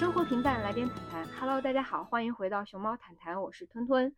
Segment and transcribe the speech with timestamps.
[0.00, 1.28] 生活平淡，来点谈谈。
[1.38, 4.10] Hello，大家好，欢迎回到熊猫谈谈，我是吞吞。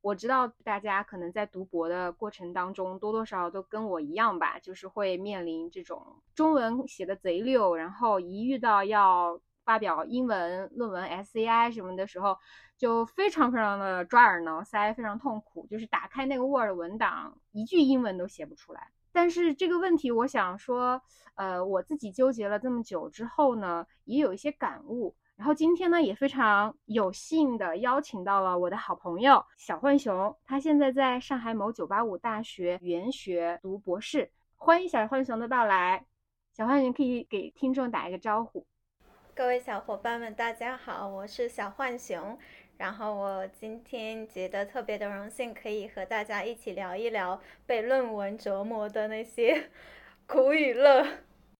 [0.00, 6.04] 我知道大家可能在读博的过程当中，多多少少都跟我一样吧，就是会面临这种
[6.34, 12.36] 中文写的贼溜，然后一遇到要发表英文论文、SCI 什么的时候，
[12.76, 18.88] 就非常非常的抓耳挠腮，非常痛苦，就是打开那个 Word 文档，一句英文都写不出来。
[19.12, 21.00] 但是这个问题，我想说，
[21.36, 25.14] 呃，我自己纠结了这么久之后呢，也有一些感悟。
[25.38, 34.32] 然后今天呢，也非常有幸的邀请到了我的好朋友小浣熊，他现在在上海某985大学语言学读博士。
[34.56, 36.04] 欢迎小浣熊的到来，
[36.52, 38.66] 小浣熊可以给听众打一个招呼。
[39.32, 42.36] 各位小伙伴们，大家好，我是小浣熊。
[42.76, 49.70] 然后我今天觉得特别的荣幸，可以和大家一起聊一聊被论文折磨的那些
[50.26, 51.06] 苦与乐。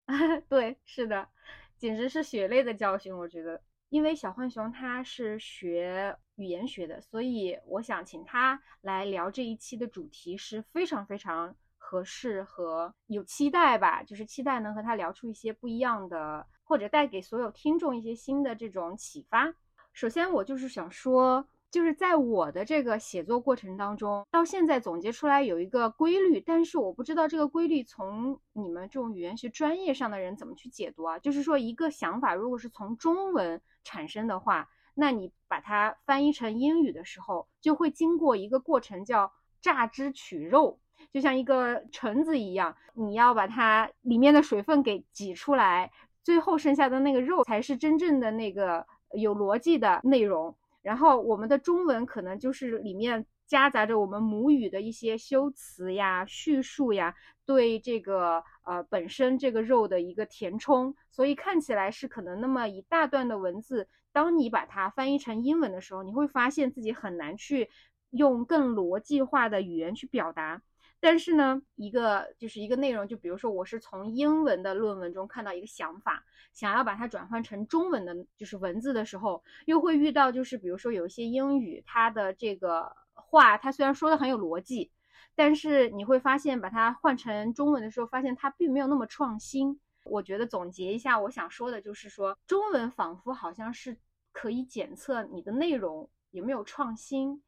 [0.50, 1.28] 对，是的，
[1.76, 3.62] 简直是血泪的教训，我觉得。
[3.88, 19.54] 因为小浣熊他是学语言学的，所以我想请他来聊这一期的主题是非常非常合适和有期待吧，就是期待能和他聊出一些不一样的，或者带给所有听众一些新的这种启发。
[19.92, 21.48] 首先，我就是想说。
[21.70, 31.18] 就是在我的这个写作过程当中，到现在总结出来有一个规律，但是我不知道这个规律从你们这种语言学专业上的人怎么去解读啊？
[31.18, 39.30] 就是说，一个想法如果是从中文产生的话，那你把它翻译成英语的时候，就会经过一个过程叫
[39.60, 40.80] 榨汁取肉，
[41.12, 45.92] 就像一个橙子一样，你要把它里面的水分给挤出来，
[46.24, 50.56] 最后剩下的那个肉才是真正的那个有逻辑的内容。
[50.82, 67.68] 然后我们的中文可能就是里面夹杂着我们母语的一些修辞呀、叙述呀，对这个呃本身这个肉的一个填充，所以看起来是可能那么一大段的文字，当你把它翻译成英文的时候，你会发现自己很难去
[68.10, 70.62] 用更逻辑化的语言去表达。
[71.00, 84.90] 但是呢，一个就是一个内容，就比如说我是从英文的论文中看到一个想法，想要把它转换成中文的，就是文字的时候，又会遇到就是比如说有一些英语，它的这个话，它虽然说的很有逻辑，
[85.36, 89.80] 但是你会发现把它换成中文的时候，发现它并没有那么创新。
[90.04, 93.96] 我觉得总结一下，我想说的就是说，中文仿佛好像是
[94.32, 97.40] 可以检测你的内容有没有创新，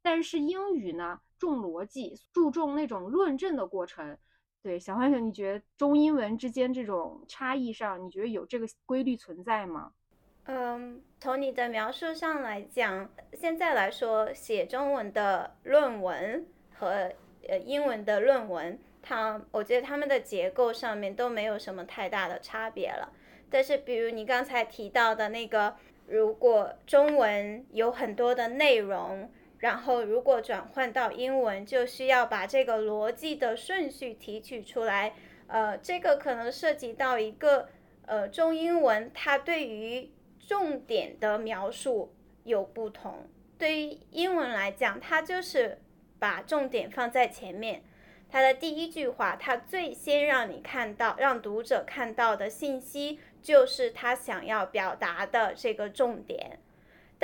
[0.00, 1.20] 但是英语呢？
[1.44, 4.16] 重逻辑，注重那种论证的过程。
[4.62, 9.92] 对，小浣熊，你觉得中英文之间这种差异上，你觉得有这个规律存在吗？
[10.44, 17.12] 嗯，从你的描述上来讲，现在来说，写中文的论文和
[17.46, 23.12] 呃英文的论文，它我觉得他们的结构上面都没有什么太大的差别了。
[23.50, 25.76] 但是，比如你刚才提到的那个，
[26.06, 29.30] 如果中文有很多的内容。
[29.58, 35.14] 然后，如果转换到英文，就需要把这个逻辑的顺序提取出来。
[35.46, 37.68] 呃，这个可能涉及到一个
[38.06, 43.28] 呃中英文，它对于重点的描述有不同。
[43.56, 45.80] 对于英文来讲，它就是
[46.18, 47.82] 把重点放在前面，
[48.28, 56.58] 它的第一句话，它最先让你看到、让读者看到的信息，就是他想要表达的这个重点。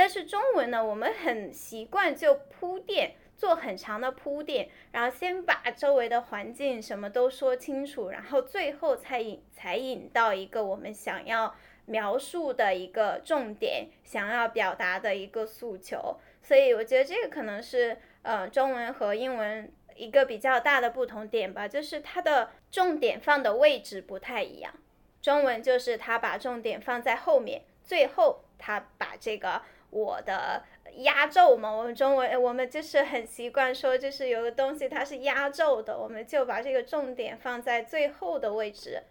[0.00, 16.18] 但是中文呢，我们很习惯就铺垫，做很长的铺垫，然后先把周围的环境什么都说清楚，然后最后才引才引到一个我们想要描述的一个重点，想要表达的一个诉求。
[16.42, 24.72] 所以我觉得这个可能是呃中文和英文一个比较大的不同点吧，就是它的重点放的位置不太一样。
[25.20, 29.60] 中文就是它把重点放在后面，最后它把这个。
[29.90, 30.64] 我的
[30.98, 39.02] 压轴嘛，我们中文我们就是很习惯说，就是有个东西它是压轴的，我们就把这个重点放在最后的位置。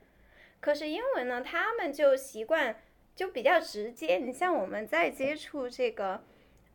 [0.62, 2.82] 可是英文呢，他们就习惯
[3.16, 4.18] 就比较直接。
[4.18, 6.24] 你像我们在接触这个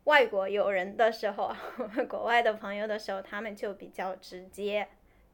[0.05, 1.55] 外国友人的时候，
[2.07, 4.87] 国外的朋友的时候，他们就比较直接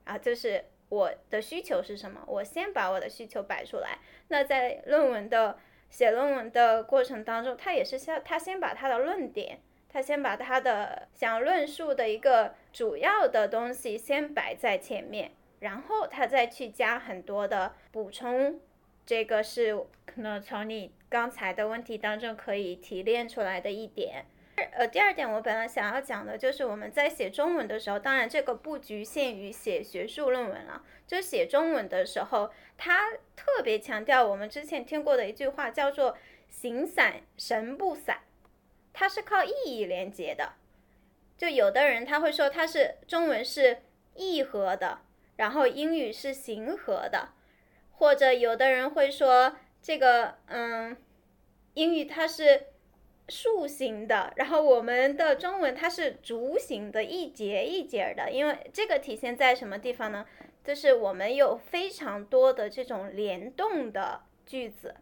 [0.05, 3.99] 啊，就是我的需求是什么，我先把我的需求摆出来。
[4.29, 5.59] 那在论文的。
[5.91, 18.59] 写论文的过程当中，他也是先他先把他的论点，他先把他的想要论述的一个主要的东西先摆在前面，然后他再去加很多的补充。
[19.05, 24.25] 这个是可能从你刚才的问题当中可以提炼出来的一点。
[24.71, 36.17] 呃，第二点我本来想要讲的就是我们在写中文的时候，当然这个不局限于写学术论文了，就写中文的时候，他特别强调我们之前听过的一句话，叫做
[36.49, 38.19] “形散神不散，
[38.91, 40.53] 它是靠意义连接的。
[41.37, 43.81] 就有的人他会说它是中文是
[44.15, 44.99] 意合的，
[45.37, 47.29] 然后英语是形合的，
[47.91, 50.95] 或者有的人会说这个嗯，
[51.73, 52.67] 英语它是
[53.29, 58.31] 竖形的，然后我们的中文它是竹形的，一节一节的。
[58.31, 60.25] 因为这个体现在什么地方呢？
[60.63, 64.95] 就是我们有非常多的这种联动的句子，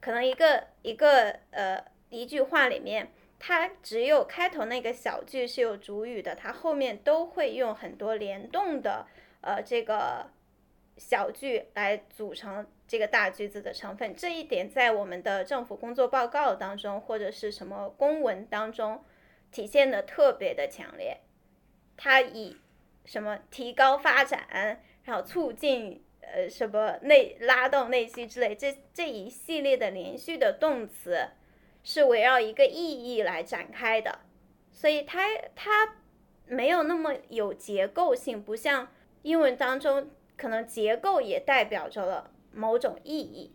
[0.00, 3.12] 可能一个一个呃一句话里面。
[3.42, 9.06] 它只有开头那个小句是有主语的，它后面都会用很多联动的
[9.40, 10.30] 呃这个
[10.98, 14.12] 小句来组成这个大句子的成分。
[14.16, 19.04] 这一点在我们的政府工作报告当中或者是什么公文当中
[19.52, 21.18] 体现的特别的强烈。
[21.96, 22.56] 它以
[23.04, 31.28] 什么提高发展，然后促进呃什么内拉动内需之类这这一系列的连续的动词。
[31.82, 34.18] 是围绕一个意义来展开的，
[34.70, 35.26] 所以它
[35.56, 35.96] 它
[36.44, 38.88] 没有那么有结构性，不像
[39.22, 43.52] 英文当中可能结构也代表着了某种意义。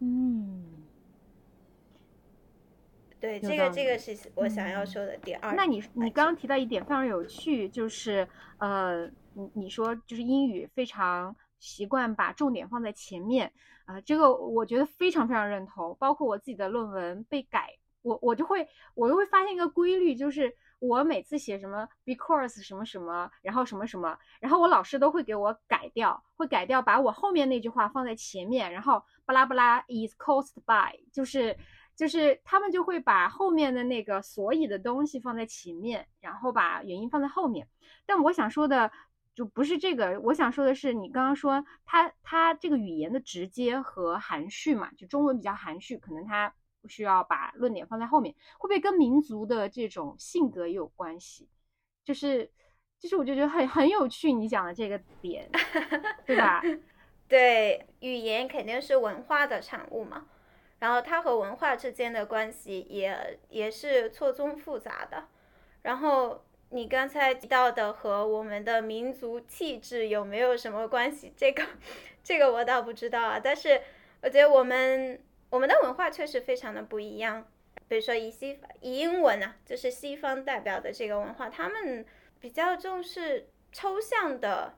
[0.00, 0.64] 嗯，
[3.20, 5.54] 对，这个这个是我想要说的第二。
[5.54, 8.26] 那你你刚刚提到一点非常有趣，就是
[8.58, 13.52] 呃，你你说就是英语非常习惯把重点放在前面。
[13.86, 15.96] 啊，这个我觉得非常非常认同。
[15.98, 17.70] 包括我自己的论文被改，
[18.02, 31.56] 我我就会我就会发现一个规律，就是我每次写什么 because 什么什么，然后什么什么，然后我老师都会给我改掉，会改掉，把我后面那句话放在前面，然后巴拉巴拉 is caused by，就是
[31.96, 37.68] 就是他们就会把后面的那个所以的东西放在前面，然后把原因放在后面。
[38.06, 38.90] 但我想说的。
[39.34, 51.48] 就不是这个，我想说的是，你刚刚说它它这个语言的直接和含蓄嘛，就中文比较含蓄，可能它不不需要把论点放在后面，会不会跟民族的这种性格也有关系？
[52.04, 52.50] 就是
[52.98, 55.48] 就是我就觉得很很有趣，你讲的这个点，
[56.26, 56.62] 对吧？
[57.28, 60.26] 对，语言肯定是文化的产物嘛，
[60.78, 65.28] 然后它和文化之间的关系也也是错综复杂的，
[65.82, 66.44] 然后。
[66.70, 71.32] 你刚才提到的和我们的民族气质有没有什么关系？
[71.34, 71.64] 这个，
[72.22, 73.40] 这个我倒不知道啊。
[73.42, 73.80] 但是
[74.20, 75.18] 我觉得我们
[75.50, 77.46] 我们的文化确实非常的不一样。
[77.86, 82.04] 比如说以西以英文啊，就是西方代表的这个文化，他们
[82.38, 84.74] 比较重视抽象的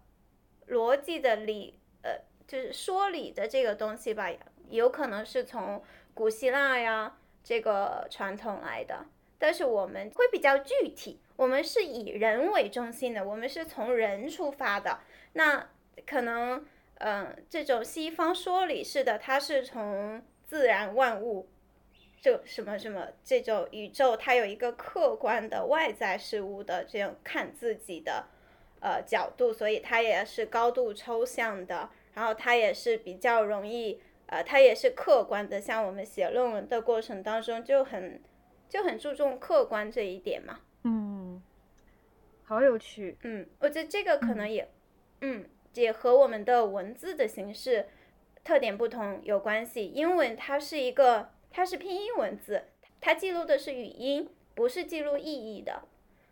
[0.68, 4.30] 逻辑的理，呃，就是说理的这个东西吧，
[4.68, 5.82] 有可能是从
[6.14, 9.06] 古希腊呀这个传统来的。
[9.38, 11.20] 但是我们会比较具体。
[11.36, 15.00] 我们是以人为中心的，我们是从人出发的。
[15.32, 15.70] 那
[16.06, 16.62] 可能，
[16.96, 21.46] 嗯，这种西方说理式的，它是从自然万物，
[22.20, 28.26] 就什么什么这种宇宙，它有一个客观的外在事物的这样看自己的，
[28.80, 31.90] 呃角度，所以它也是高度抽象的。
[32.14, 35.60] 然后它也是比较容易，呃，它也是客观的。
[35.60, 38.20] 像我们写论文的过程当中，就很
[38.68, 40.58] 就很注重客观这一点嘛。
[40.82, 41.40] 嗯，
[42.42, 43.16] 好有趣。
[43.22, 44.68] 嗯，我觉得这个可能也，
[45.20, 47.86] 嗯，也和我们的文字的形式
[48.44, 49.86] 特点不同有关系。
[49.86, 52.64] 英文它是一个，它是拼音文字，
[53.00, 55.82] 它记录的是语音，不是记录意义的。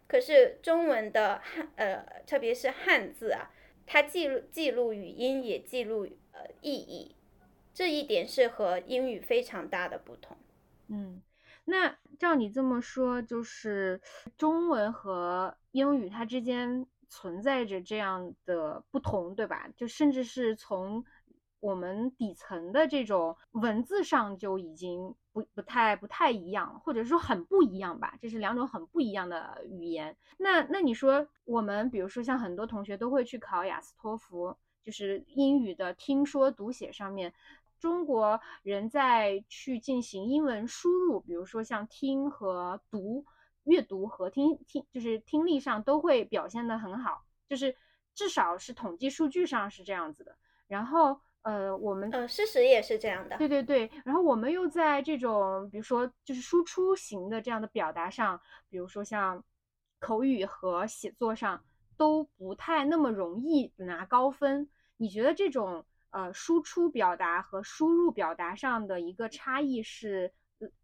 [0.07, 3.51] 可是中文的汉，呃，特别是汉字啊，
[3.87, 7.15] 它记录记录语音，也记录呃意义，
[7.75, 10.37] 这一点是和英语非常大的不同。
[10.89, 11.23] 嗯。
[11.71, 14.01] 那照你这么说，就是
[14.39, 19.69] 中文和英语它之间存在着这样的不同，对吧？
[19.77, 21.05] 就甚至是从
[21.61, 28.15] 我们底层的这种文字上就已经不不太不太一样，或者说很不一样吧。
[28.21, 30.17] 这是两种很不一样的语言。
[30.37, 37.33] 那那你说，我们比如说像很多同学都会去考雅思托福，就是英语的听说读写上面。
[37.81, 43.25] 中国人在去进行英文输入，比如说像听和读、
[43.63, 47.77] 阅读和听听，就是听力上都会表现的很好，就是
[48.15, 50.37] 至少是统计数据上是这样子的。
[50.67, 53.37] 然后，呃，我们呃，事实也是这样的。
[53.39, 53.91] 对对对。
[54.05, 59.43] 然后我们又在这种，比如说就是输出型的这样的表达上，比如说像
[59.99, 61.65] 口语和写作上
[61.97, 64.69] 都不太那么容易拿高分。
[64.97, 65.85] 你觉得这种？
[66.11, 70.33] 呃，输出表达和输入表达上的一个差异是，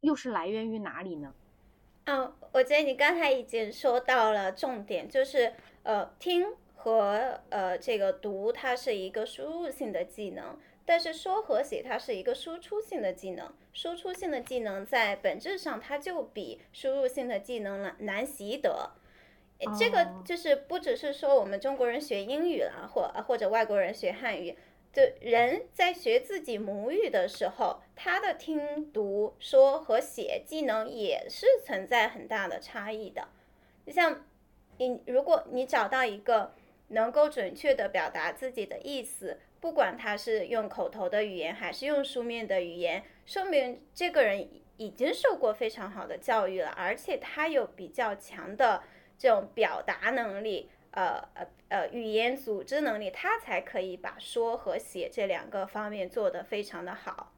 [0.00, 1.34] 又是来源于哪里呢？
[2.04, 6.46] 嗯，我觉得你刚才已经说到了重点，就是呃，听
[6.84, 18.90] 和呃这个读，它是一个输入性的技能，但是说和写它是一个输出性的技能，输出性的技能在本质上它就比输入性的技能难难习得。
[19.78, 24.54] 这个就是不只是说我们中国人学英语了，或或者外国人学汉语，
[24.92, 33.28] 就人在学自己母语的时候，他的听读说和写技能也是存在很大的差异的。
[33.86, 34.26] 就像
[34.76, 36.52] 你，如果你找到一个
[36.94, 44.48] 能够准确地表达自己的意思，不管他是用口头的语言还是用书面的语言，说明这个人
[44.78, 48.82] 已经受过非常好的教育了，而且他有比较强的
[49.18, 57.32] 这种表达能力，呃呃呃，语言组织能力，他才可以把说和写这两个方面做得非常的好。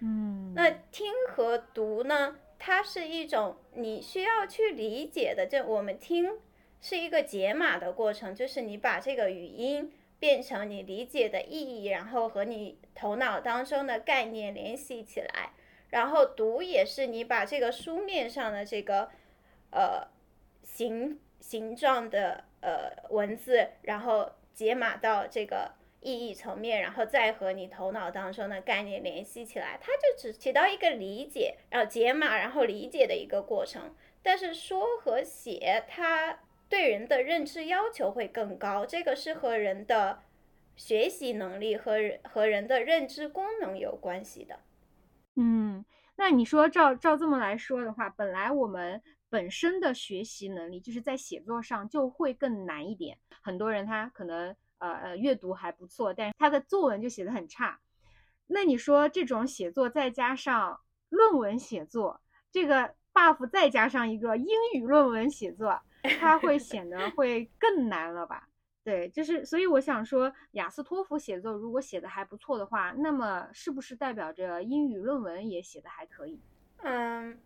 [0.00, 2.36] 嗯，那听和读呢？
[2.64, 6.38] 它是一种你需要去理解的，就我们听
[6.82, 9.90] 是一个解码的过程，就是你把这个语音。
[10.22, 15.50] 变成你理解的意义，然后和你头脑当中的概念联系起来，
[15.90, 19.10] 然后读也是你把这个书面上的这个
[19.72, 20.06] 呃
[20.62, 33.92] 形形状的呃文字，然后解码到这个意义层面，然后再和你头脑当中的概念联系起来，它就只起到一个理解，然后解码，然后理解的一个过程。
[34.22, 36.38] 但是说和写它。
[36.72, 40.22] 对人的认知要求会更高，这个是和人的
[40.74, 44.58] 学习能力和人和人的认知功能有关系的。
[45.36, 45.84] 嗯，
[46.16, 53.18] 那你说照照这么来说的话，本来我们本身的学习能力就是在写作上就会更难一点。
[53.42, 57.78] 很多人他可能呃呃阅读还不错，但是他的作文就写的很差。
[58.46, 65.78] 那你说这种写作再加上论文写作，这个 buff 再加上一个英语论文写作。
[66.02, 68.48] 它会显得会更难了吧？
[68.84, 76.40] 对，就是所以我想说，雅思托福写作如果写的还不错的话，那么是不是代表着英语论文也写的还可以？
[76.78, 77.38] 嗯，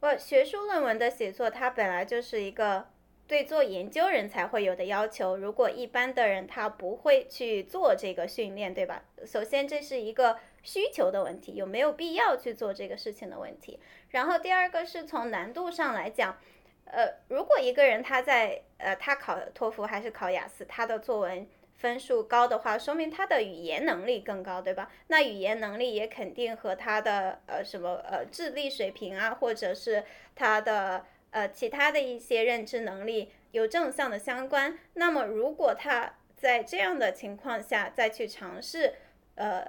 [0.00, 2.88] 我学术论文的写作，它本来就是一个
[3.28, 5.36] 对做研究人才会有的要求。
[5.36, 9.04] 如果一般的人他不会去做这个训练，对吧？
[9.24, 13.78] 首先这是一个需求的问题，有没有必要去做这个事情的问题。
[14.08, 16.36] 然后第二个是从难度上来讲。
[16.84, 21.46] 呃，如果一个人他在呃他考托福还是考雅思，他的作文
[21.76, 24.90] 分数高的话，说明他的语言能力更高，对吧？
[25.06, 34.78] 那语言能力也肯定和他的呃什么呃智力水平啊，或者是他的呃其他的一些认知能力有正向的相关。
[34.94, 38.94] 那么如果他在这样的情况下再去尝试
[39.36, 39.66] 呃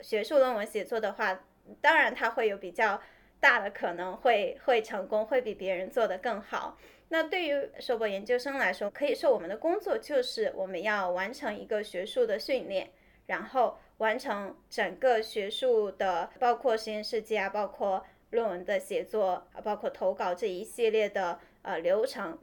[0.00, 1.40] 学术论文写作的话，
[1.80, 3.00] 当然他会有比较。
[3.40, 6.76] 大的可能会会成功，会比别人做得更好。
[7.08, 12.90] 那对于硕博研究生来说，可以说我们的工作就是我们要完成一个学术的训练，
[13.26, 22.36] 然后完成整个学术的，包括实验室记啊，包括论文的写作啊，包括投稿这一系列的呃流程。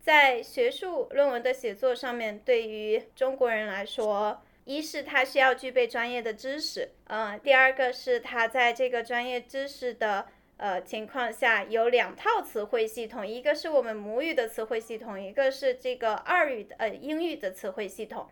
[0.00, 10.24] 在学术论文的写作上面，对于中国人来说，一是他需要具备专业的知识，嗯，第二个是他在这个专业知识的。
[10.56, 18.28] 呃，情况下有两套词汇系统，一个是我们母语的词汇系统，一个是这个二语的呃英语的词汇系统，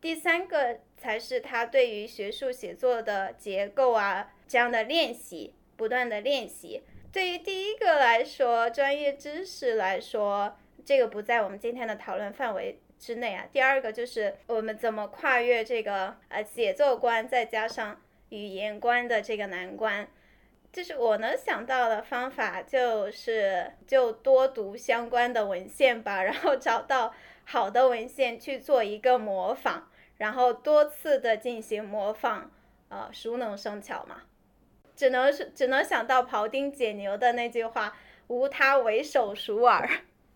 [0.00, 6.82] 第三个才是他对于学术写作的结构啊这样的练习，不断的练习。
[7.12, 13.46] 对于第一个来说，专业知识来说，这个不在我们今天的讨论范围之内啊。
[13.52, 20.08] 第二个就是我们怎么跨越这个呃写作关，再加上语言关的这个难关。
[20.72, 27.12] 就是我能想到的方法，就是就多读相关的文献吧，然后找到
[27.44, 32.50] 好的文献去做一个模仿，然后多次的进行模仿，
[32.88, 34.22] 呃，熟能生巧嘛。
[34.94, 37.96] 只能是只能想到庖丁解牛的那句话
[38.28, 39.88] ：“无他，唯手熟耳。”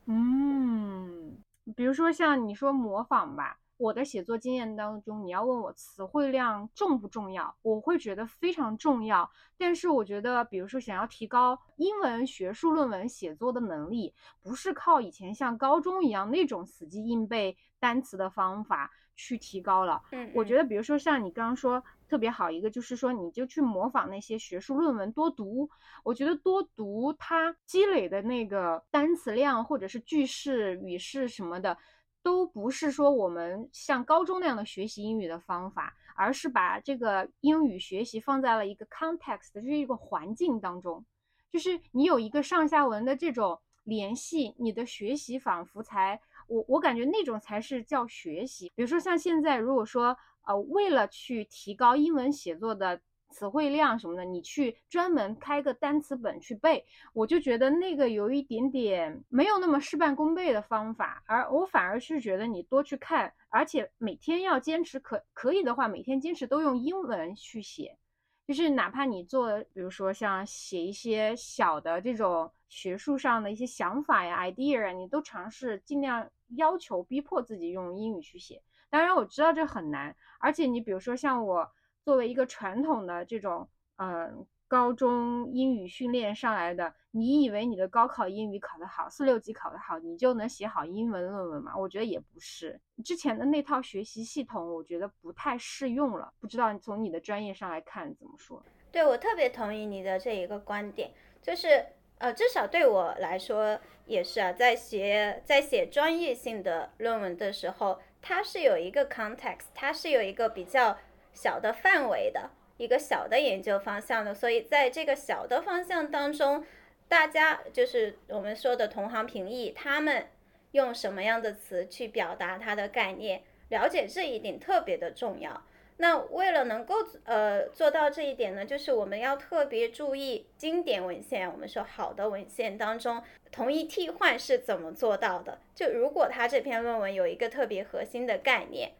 [0.06, 1.36] 嗯，
[1.76, 3.58] 比如说像你说模仿吧。
[3.82, 9.28] 我的写作经验当中，你要问我词汇量重不重要，我会觉得非常重要。
[9.58, 20.00] 但是我觉得，比如说想要提高英文学术论文写作的能力，不是靠以前像高中一样那种死记硬背单词的方法去提高了。
[20.12, 25.68] 嗯，我觉得，比如说像你刚刚说特别好一个，就是说你就去模仿那些学术论文，多读。
[26.04, 31.76] 我觉得多读，它积累的那个单词量或者是句式、语式什么的。
[32.22, 41.04] 都不是说我们像高中那样的学习英语的方法，而是把这个英语学习放在了一个 context，就是一个环境当中，
[41.50, 48.70] 就是你有一个上下文的这种联系，你的学习仿佛才我我感觉那种才是叫学习。
[48.74, 53.00] 比如说像现在，如果说呃，为了去提高英文写作的
[53.32, 56.84] 词汇量什么的，你去专门开个单词本去背，
[57.14, 67.96] 我就觉得那个有一点点没有那么事半功倍的方法，而我反而是觉得你多去看，而且每天要坚持，可可以的话，每天坚持都用英文去写。
[68.44, 78.60] 就是哪怕你做，比如说像写一些小的这种学术上的一些想法呀、idea 啊，你都尝试尽量要求逼迫自己用英语去写。
[78.90, 81.70] 当然我知道这很难，而且你比如说像我
[82.04, 84.46] 作为一个传统的这种，嗯。
[84.68, 91.76] 高中英语训练上来的，你以为你的高考英语考得好，四六级考得好，你就能写好英文论文吗？
[91.76, 92.80] 我觉得也不是。
[93.04, 96.32] 之前的那套学习系统，我觉得不太适用了。
[96.40, 98.64] 不知道从你的专业上来看怎么说？
[98.90, 101.84] 对我特别同意你的这一个观点，就是
[102.16, 110.96] 呃，至少对我来说也是啊，在写在写专业性的论文的时候，它是有一个 context，它是有一个比较
[111.32, 112.50] 小的范围的。
[112.78, 116.64] 一个小的研究方向的，所以在这个小的方向当中，
[117.06, 120.26] 大家就是我们说的同行评议，他们
[120.72, 125.62] 用什么样的词去表达它的概念，了解这一点特别的重要。
[125.98, 133.22] 那为了能够呃做到这一点呢，就是我们要特别注意经典文献，我们说好的文献当中，
[133.52, 135.60] 同义替换是怎么做到的？
[135.72, 138.92] 就如果他这篇论文有一个特别核心的概念。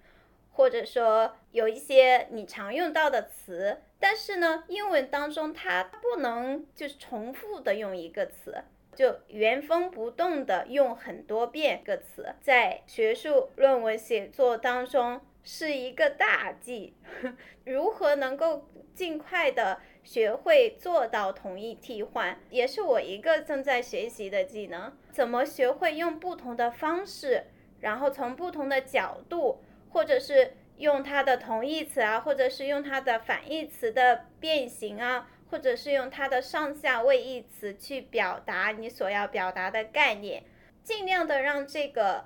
[0.53, 8.63] 或者说有一些你常用到的词，但是呢，英文当中它不能就是重复的用一个词，
[8.95, 16.95] 就原封不动的用很多遍一个词，在学术论文写作当中是一个大忌。
[17.65, 24.93] 如何能够尽快的学会做到同义替换，也是我一个正在学习的技能。
[25.11, 27.45] 怎么学会用不同的方式，
[27.81, 29.63] 然后从不同的角度。
[29.93, 40.43] 或者是用它的同义词啊，或者是用它的反义词的变形啊，或者是用它的上下位义词去表达你所要表达的概念，
[40.83, 42.25] 尽量的让这个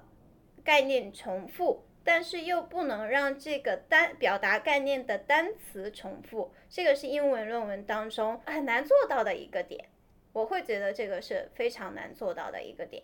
[0.64, 9.88] 概念重复，但是又不能让这个单表达概念的单词重复，这个是英文论文当中很难做到的一个点。
[10.32, 13.02] 我会觉得这个是非常难做到的一个点，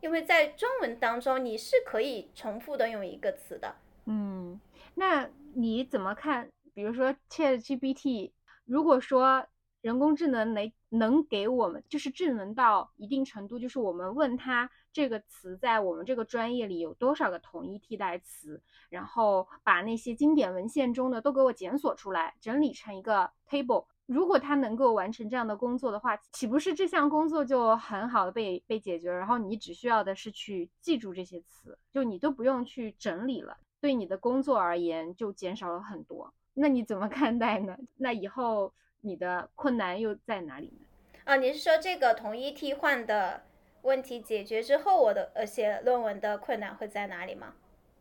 [0.00, 3.76] 因为在中文当中你是可以重复的用一个词的。
[4.12, 4.60] 嗯，
[4.96, 6.50] 那你怎么看？
[6.74, 8.32] 比如说 ChatGPT，
[8.64, 9.46] 如果说
[9.82, 23.86] 人工智能能能给我们，就是智能到一定程度，就是我们问他这个词在我们这个专业里有多少个统一替代词，然后把那些经典文献中的都给我检索出来，整理成一个 table。
[24.06, 29.12] 如果他能够完成这样的工作的话，岂不是这项工作就很好的被被解决？
[29.12, 33.56] 然后你只需要的是去记住这些词，就你都不用去整理了。
[33.80, 37.76] 对你的工作而言就减少了很多，那你怎么看待呢？
[37.96, 40.86] 那以后你的困难又在哪里呢？
[41.24, 43.42] 啊，你是说这个统一替换的
[43.82, 47.54] 问题解决之后，我的呃写论文的困难会在哪里吗？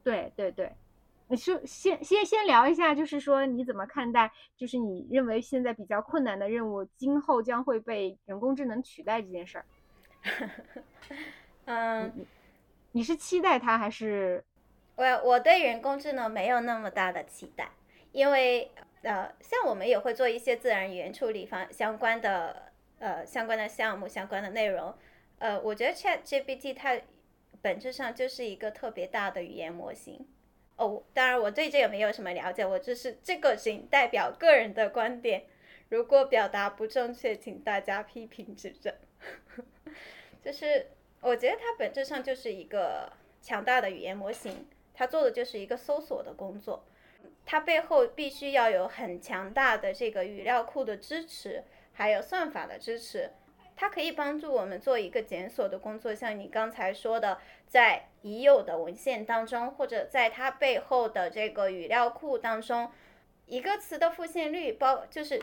[0.03, 0.73] 对对对，
[1.27, 9.65] 你说先先先聊一下，就是说你怎么看待，就是你认为现在比较困难的任务，今后将会被人工智能取代这件事儿？
[11.65, 12.25] 嗯，
[12.91, 14.43] 你是期待它还是？
[14.99, 17.71] 我我对人工智能没有那么大的期待，
[18.11, 18.69] 因为
[19.01, 24.93] 呃，像我们也会做一些自然语言处理方相关的呃相关的项目相关的内容，
[25.37, 26.99] 呃，我觉得 Chat GPT 它
[27.61, 30.27] 本质上就是一个特别大的语言模型。
[30.75, 35.45] 哦，当然我对这个没有什么了解，我只是这个仅代表个人的观点，
[35.87, 38.93] 如果表达不正确，请大家批评指正。
[40.43, 40.87] 就是
[41.21, 43.09] 我觉得它本质上就是一个
[43.41, 44.67] 强大的语言模型。
[44.99, 46.83] 它做的就是一个搜索的工作，
[47.45, 53.31] 它背后必须要有很强大的这个语料库的支持，还有算法的支持。
[53.77, 62.91] 它可以帮助我们做一个检索的工作，像你刚才说的，在已有的文献当中，或者在它背后的这个语料库当中，
[63.45, 65.41] 一个词的复现率包就是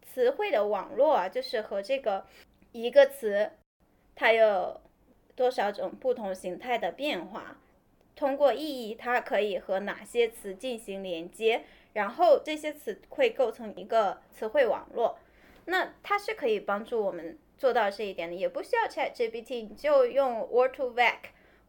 [0.00, 2.24] 词汇的网络啊，就是和这个
[2.72, 3.50] 一个词
[4.14, 4.80] 它有
[5.36, 7.58] 多少种不同形态的变化。
[8.16, 15.18] 通过意义，它可以和哪些词进行连接，然后这些词会构成一个词汇网络。
[15.66, 21.16] 那它是可以帮助我们做到这一点的，也不需要 Chat GPT，你就用 Word to Vec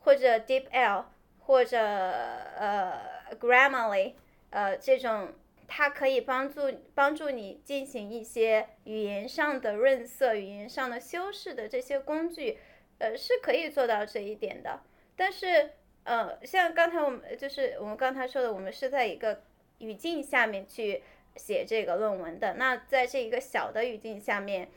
[0.02, 1.06] 或者 DeepL
[1.40, 3.00] 或者呃
[3.40, 4.14] Grammarly
[4.52, 5.34] 呃这种，
[5.68, 6.62] 它可以帮助
[6.94, 12.60] 帮助你进行一些语言上的润色、语言上的修饰的这些工具，
[13.00, 14.82] 呃是可以做到这一点的，
[15.16, 15.72] 但是。
[16.06, 19.42] 呃，像刚才我们就是我们刚才说的，我们是在一个
[19.80, 21.02] 语境下面去
[21.36, 22.54] 写这个论文的。
[22.54, 24.70] 那在这一个小的语境下面，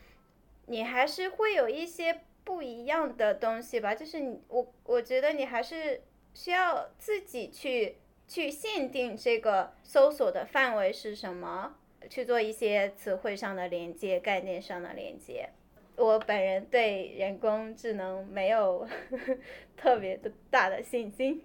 [0.67, 3.95] 你还是会有一些不一样的东西吧？
[3.95, 6.01] 就是你我我觉得你还是
[6.33, 11.77] 需要自己去去限定这个搜索的范围是什么，
[12.09, 15.51] 去做一些词汇上的连接、概念上的连接。
[15.99, 18.87] 我本人对人工智能没有
[19.77, 21.43] 特别的大的信心。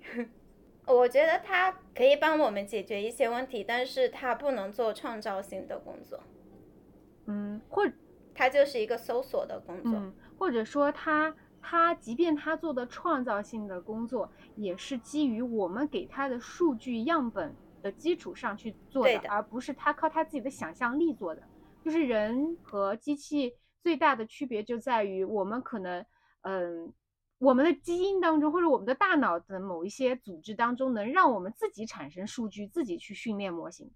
[0.86, 6.20] 我觉得它可以帮我们解决一些问题，但是它不能做创造性的工作。
[7.26, 7.82] 嗯，或
[8.36, 9.94] 它就是一个搜索的工作。
[9.94, 21.42] 嗯，或者说它它即便它做的创造性的工作，也是基于我们给它的数据样本的基础上去做的，而不是它靠它自己的想象力做的。
[21.84, 23.56] 就是人和机器。
[23.84, 26.06] 最大的区别就在于，我们可能，
[26.42, 26.94] 嗯，
[27.38, 33.92] 我们的基因当中或者我们的大脑的某一些组织当中，能让我们自己产生数据，自己去训练模型。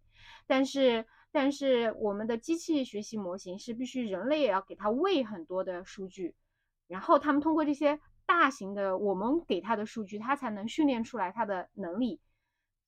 [0.45, 6.35] 但是，但是我们的机器学习模型是必须人类也要给它喂很多的数据，
[6.87, 12.19] 然后他们通过这些大型的我们给它的数据，它才能训练出来它的能力。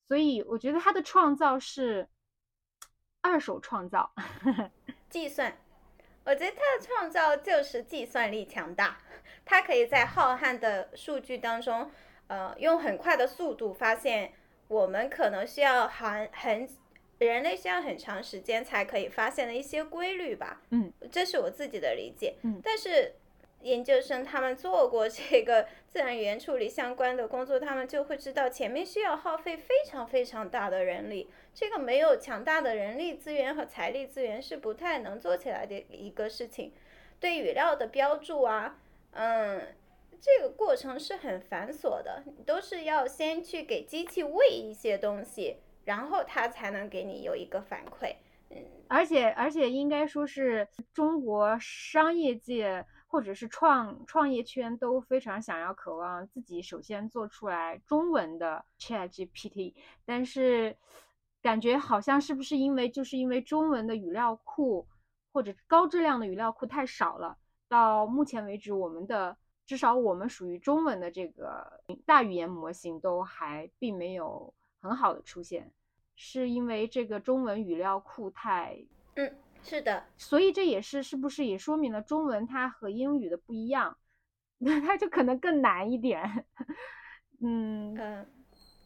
[0.05, 2.09] 所以，我觉得它的创造是
[3.21, 4.11] 二手创造，
[5.09, 5.57] 计算。
[6.25, 8.99] 我觉得它的创造就是计算力强大，
[9.45, 11.89] 它可以在浩瀚的数据当中，
[12.27, 14.33] 呃，用很快的速度发现
[14.67, 16.69] 我们可能需要很很
[17.19, 20.61] 人类需要很长时间才可以发现的一些规律吧。
[20.71, 22.35] 嗯，这是我自己的理解。
[22.43, 23.15] 嗯，但是。
[23.61, 36.71] 研究生他们做过这个自然语言处理相关的工作，他们就会知道前面需要耗费非常非常大的人力，这个没有强大的人力资源和财力资源是不太能做起来的一个事情。
[37.19, 38.79] 对语料的标注啊，
[39.11, 39.75] 嗯，
[40.21, 48.15] 这个过程是很繁琐的，都是要先去给机器喂一些东西，然后它才能给你有一个反馈。
[48.51, 52.85] 嗯，而且而且应该说是中国商业界。
[53.11, 59.73] 或者是创创业圈都非常想要渴望自己首先做出来中文的 Chat GPT，
[60.05, 60.77] 但是
[61.41, 64.87] 感觉好像是不是因为就是因为中文的语料库
[65.31, 75.71] 或者高质量的语料库太少了，到目前为止我们的至少我们属于中文的这个大语言模型都还并没有很好的出现，
[76.15, 78.77] 是因为这个中文语料库太
[79.15, 79.35] 嗯。
[79.61, 83.97] 是的，所以这也是是不是也说明了中文它和英语的不一样，
[84.59, 86.45] 那它就可能更难一点。
[87.43, 88.25] 嗯嗯，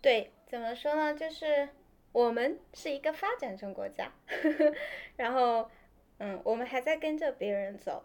[0.02, 1.14] 对，怎么说呢？
[1.14, 1.70] 就是
[2.14, 4.14] 我们是一个发展中国家，
[5.18, 5.70] 然后
[6.20, 8.02] 嗯，我们还在跟着别人走，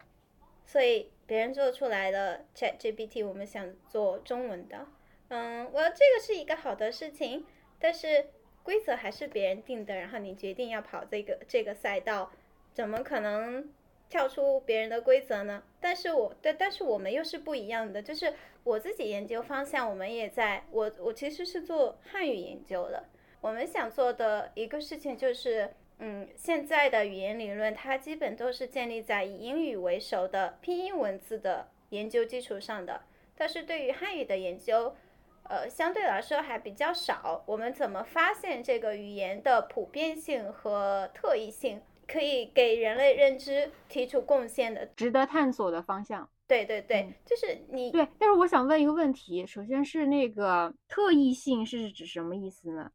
[0.65, 4.85] 所以别人做出来的 ChatGPT，我们想做中文的，
[5.29, 7.45] 嗯，我这个是一个好的事情，
[7.79, 8.27] 但是
[8.63, 12.31] 规则还是别人定的，然后你决定要跑这个这个赛道。
[12.71, 13.73] 怎么可能
[14.09, 15.63] 跳出别人的规则呢？
[15.81, 23.03] 但是我但但是我们又是不一样的，就是我自己研究方向，我们也在我我其实是做汉语研究的。
[23.41, 33.01] 我们想做的一个事情就是，嗯，现在的语言理论它基本都是建立在以英语为首的拼音文字的研究基础上的，
[33.35, 34.95] 但是对于汉语的研究，
[35.43, 37.43] 呃，相对来说还比较少。
[37.45, 41.81] 我们怎么发现这个语言的普遍性和特异性？
[42.11, 46.27] 可以给人类认知提出贡献的、值得探索的方向。
[46.47, 48.07] 对对对，就是你对。
[48.17, 52.89] 但是我想问一个问题，首先是那个特异性是指什么意思呢？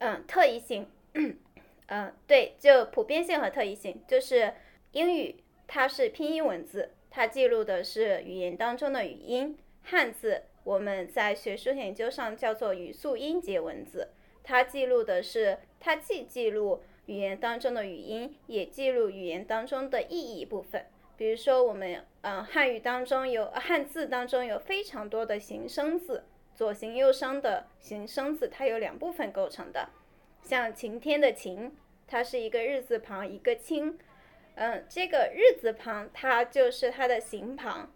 [0.00, 0.86] 嗯，特异性，
[1.88, 4.52] 嗯，对，就普遍性和特异性，就是
[4.92, 5.36] 英语
[5.66, 14.08] 它是拼音文字，它记录的是语言当中的语音；汉字我们在学术研究上叫做语素音节文字，
[14.42, 16.82] 它记录的是它既记录。
[17.06, 20.86] 语言当中的语音也记录语言当中的意义部分，
[21.16, 26.22] 比如说我们嗯汉语当中有汉字当中有非常多的形声字，
[26.60, 29.88] 左形右声的形声字，它有两部分构成的，
[30.42, 31.74] 像晴天的晴，
[32.06, 33.98] 它是一个日字旁一个清，
[34.56, 37.90] 嗯，这个日字旁它就是它的形旁，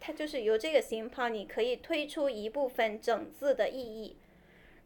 [0.00, 4.16] 它就是由这个形旁你可以推出一部分整字的意义，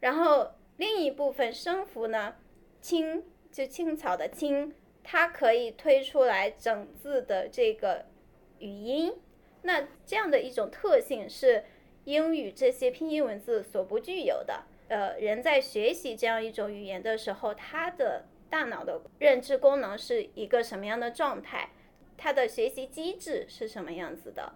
[0.01, 2.35] 然后另一部分声符呢，
[2.81, 3.23] 青。
[3.53, 8.07] 就青草的青，它可以推出来整字的这个
[8.57, 9.15] 语音。
[9.61, 11.63] 那这样的一种特性是
[12.05, 14.63] 英语这些拼音文字所不具有的。
[14.89, 21.69] 呃，人在学习这样一种语言的时候，他的大脑的认知功能是一个什么样的状态？
[22.17, 24.53] 他的学习机制是什么样子的？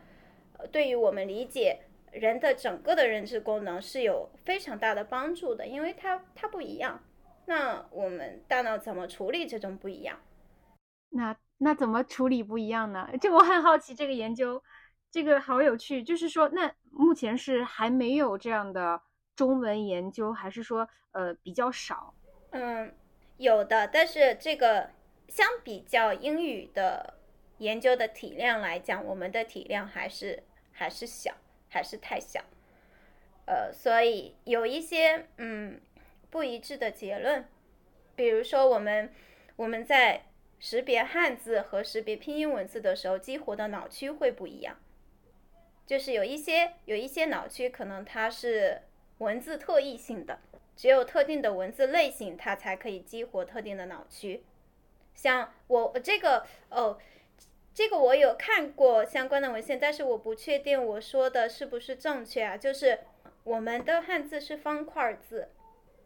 [0.58, 1.80] 呃，对于我们理解
[2.12, 7.04] 人的整个的认知功能是有非常大的帮助的，因为它它不一样。
[7.46, 10.20] 那我们大脑怎么处理这种不一样？
[11.10, 13.10] 那那怎么处理不一样呢？
[13.20, 14.62] 这我很好奇，这个研究，
[15.12, 16.04] 这个好有趣。
[16.04, 19.02] 就是说，那目前是还没有这样的
[19.36, 22.14] 中文研究，还是说呃比较少？
[22.52, 22.94] 嗯，
[23.38, 24.90] 有的，但是这个
[25.28, 27.16] 相比较英语的
[27.58, 31.34] 研究的体量来讲，我们的体量还是还是小，
[31.70, 32.42] 还是太小。
[33.46, 35.80] 呃，所以有一些嗯
[36.30, 37.48] 不一致的结论，
[38.16, 39.14] 比如说我们
[39.56, 40.24] 我们在
[40.60, 44.76] 识别汉字和识别拼音文字的时候，激活的脑区会不一样，
[45.88, 48.84] 就是有一些有一些脑区可能它是
[49.18, 50.38] 文字特异性的，
[50.76, 54.44] 只有特定的文字类型它才可以激活特定的脑区，
[55.16, 57.00] 像我这个哦。
[57.74, 63.00] 这个我有看过相关的文献，但是我不确定我说的是不是正确啊，就是。
[63.44, 65.48] 我们的汉字是方块字，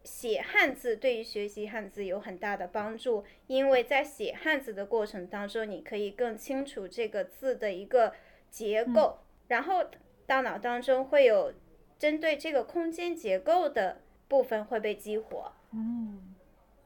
[0.03, 8.13] 写汉字对于学习汉字有很大的帮助，因为在写汉字的过程当中，你可以更清楚这个字的一个
[8.51, 9.17] 结构，
[9.51, 9.83] 然后
[10.25, 11.53] 大脑当中会有
[11.99, 15.51] 针对这个空间结构的部分会被激活。
[15.73, 16.33] 嗯，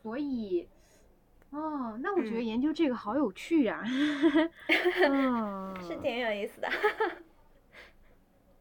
[0.02, 0.68] 所以，
[1.52, 3.84] 哦，那我觉得研究这个好有趣呀，
[5.08, 6.68] 嗯， 是挺有意思的。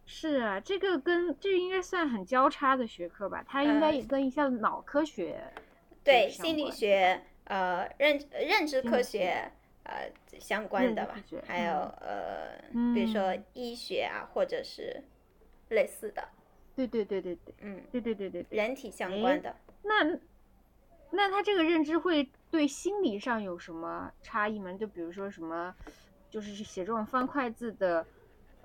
[0.04, 3.42] 是啊，这个跟这个应该算很交叉的学科吧？
[3.48, 5.42] 它应该也跟一下脑科学，
[6.04, 9.50] 对心理学、呃认认知科学
[9.84, 11.14] 呃相关的吧？
[11.46, 12.58] 还有呃，
[12.94, 15.02] 比如说医学啊，或者是
[15.68, 16.28] 类似的。
[16.76, 19.54] 对对对对对，嗯，对对对对对，人体相关的。
[19.82, 20.18] 那
[21.10, 24.72] 那他这个认知会对心理上有什么差异吗？
[24.72, 25.74] 就比如说什么，
[26.28, 28.04] 就是写这种方块字的。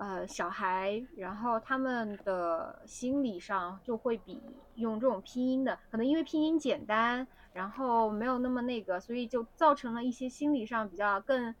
[0.02, 4.40] 呃，小孩，然后他们的心理上就会比
[4.76, 11.54] 用这种拼音的，可能因为拼音简单，然后没有那么那个，所以就造成了一些心理上比较更，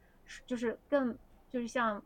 [0.46, 1.16] 就是更
[1.50, 2.02] 就是像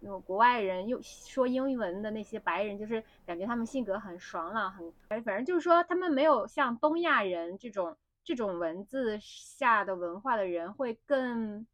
[0.00, 4.92] 有国外人又说英文的那些白人，就是感觉他们性格很爽朗，很
[5.22, 11.66] 反正就是说他们没有像东亚人这种这种文字下的文化的人会更，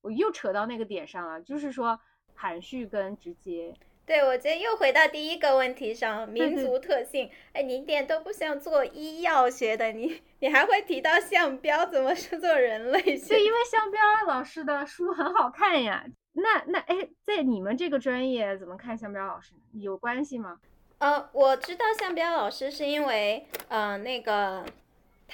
[0.00, 1.98] 我又扯到那个点上了，就是说。
[2.36, 3.72] 含蓄跟直接，
[4.06, 7.30] 对我觉得又回到第一个问题上， 民族特性。
[7.52, 13.34] 哎，你一点都不像做医药学的，你你还会提到项标，怎么是做人类学？
[13.34, 16.04] 就，因为项标老师的书很好看呀。
[16.34, 19.52] 那那哎，在你们这个专业怎么看项标老师？
[19.72, 20.58] 有关系吗？
[20.98, 24.64] 呃，我知道项标老师是因为，呃，那个。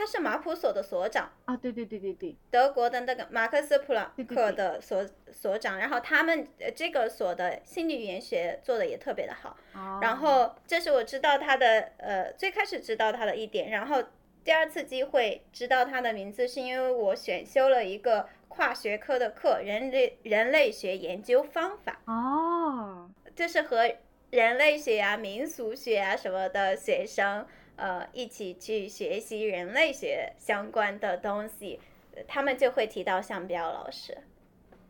[0.00, 9.58] 他是马普所的所长啊，对对对对对，德国的那个马克思普朗克的所所长，然后他们这个所的心理语言学做的也特别的好，
[10.00, 14.02] 然后这是我知道他的呃最开始知道他的一点，然后
[14.42, 22.00] 第二次机会知道他的名字是因为我选修了一个跨学科的课，人类人类学研究方法。
[22.06, 23.92] 哦，这是和
[24.30, 27.46] 人类学啊、民俗学啊什么的学生。
[27.80, 31.80] 呃，一起去学习人类学相关的东西，
[32.28, 34.18] 他们就会提到向彪老师。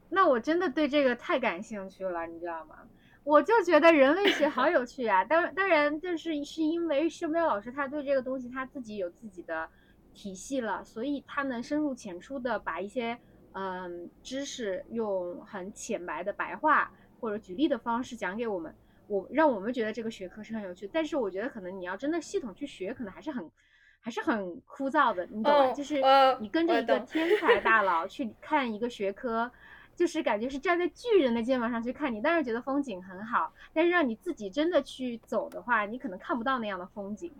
[0.09, 2.89] 那我真的对这个太感兴趣了，你知道吗？
[3.23, 5.23] 我就觉得人类学好有趣啊！
[5.29, 9.69] 当当然，就是是因为向彪老师他对这个东西他自己有自己的
[10.13, 13.17] 体系了，所以他能深入浅出的把一些
[13.53, 18.75] 嗯知识用很浅白的白话或者举例的方式讲给我们。
[19.11, 23.51] 我让我们觉得这个学科是很有趣，但是我觉得可能你要真的系统去学，可能还是很，
[23.99, 25.73] 还是很枯燥的，你懂吗？
[25.73, 26.01] 就是
[26.39, 29.51] 你跟着一个天才 大佬去看一个学科，
[29.97, 37.33] 就是感觉是站在巨人的肩膀上去看，你当然觉得风景很好，但是让你自己真的去走的话，你可能看不到那样的风景。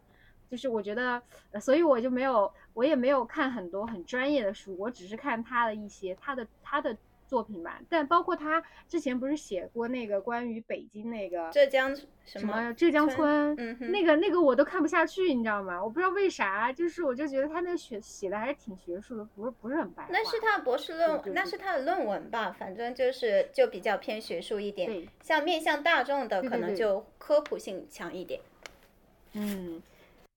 [0.51, 1.23] 就是我觉得，
[1.61, 6.97] 所以我就没有，我也没有看很多很专业的书，我只是看他的一些他的他的。
[7.31, 15.81] 作品吧，但包括他之前不是写过那个关于北京那个浙江什么浙江村，嗯，那个那个我都看不下去，你知道吗？
[15.81, 20.09] 我不知道为啥，就是我就觉得他那个写写的还是挺学术的，不是不是很白。
[20.11, 22.51] 那是他博士论，那是他的论文吧？
[22.59, 28.41] 反正就是就比较偏学术一点，像面向大众的可能就科普性强一点。
[29.35, 29.81] 嗯。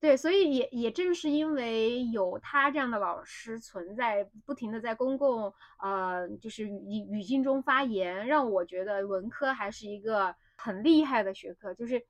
[0.03, 11.73] 对，所以也也正是因为有他这样的老师存在，不停的在公共呃就是语语境中发言，让我觉得文科还是一个很厉害的学科。
[11.73, 12.05] 就是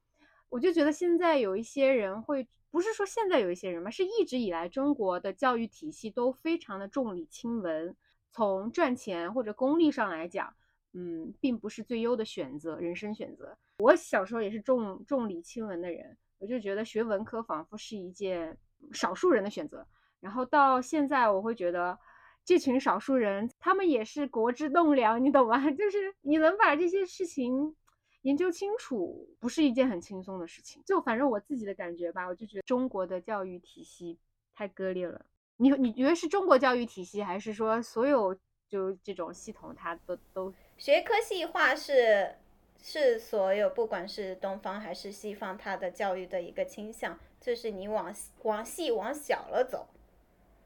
[0.49, 7.95] 我就觉得现在有一些人会，不是说现在有一些人嘛，是一直以来中国的教育体系都非常的重理轻文，
[8.31, 10.51] 从赚钱或者功利上来讲，
[10.93, 13.55] 嗯，并不是最优的选择，人生选择。
[13.77, 16.17] 我小时候也是重重理轻文的人。
[16.39, 18.57] 我就觉得学文科仿佛是一件
[18.91, 19.85] 少数人的选择，
[20.19, 21.97] 然后到现在，我会觉得
[22.43, 25.57] 这群少数人，他们也是国之栋梁，你懂吗？
[25.71, 27.75] 就是你能把这些事情
[28.23, 30.83] 研究清楚，不是一件很轻松的事情。
[30.85, 34.19] 就反正我自己的感觉吧，我就觉得中国的教育体系
[34.53, 35.25] 太割裂了。
[35.57, 38.35] 你你觉得是中国教育体系，还是说所有
[38.67, 42.35] 就这种系统它都都学科系化是
[42.85, 49.87] 是所有不管是东方还是西方，它的教育的一个倾向，就是你往往细往小了走，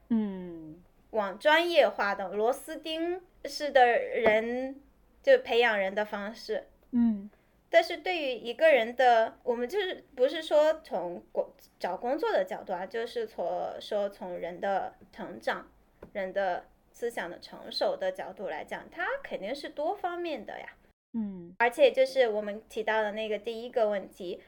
[0.08, 4.80] 嗯往专业化的螺丝钉式的人
[5.22, 6.66] 就培养人的方式。
[6.90, 7.30] 嗯
[7.70, 13.46] 但是对于一个人的，我们就是不是说从工找工作的角度啊，就是从
[13.78, 15.70] 说从人的成长、
[16.14, 20.66] 人的思想的成熟的角度来讲，它肯定是多方面的呀。
[21.12, 21.54] 嗯。
[21.58, 24.40] 而且就是我们提到的那个第一个问题，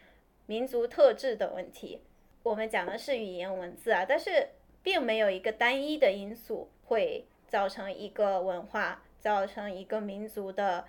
[0.47, 2.01] 民族特质的问题，
[2.43, 4.49] 我们讲的是语言文字啊，但是
[4.83, 10.85] 并没有一个单一的因素会造成一个文化，造成一个民族的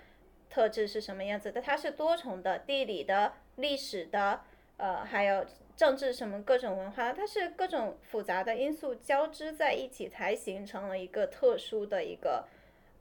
[0.49, 4.41] 特质是什么样子的，它是多重的，地理的、历史的，
[4.77, 12.45] 呃，还有政治什么各种文化，它是各种复杂的因素交织在一起，才形成了一个特殊的一个。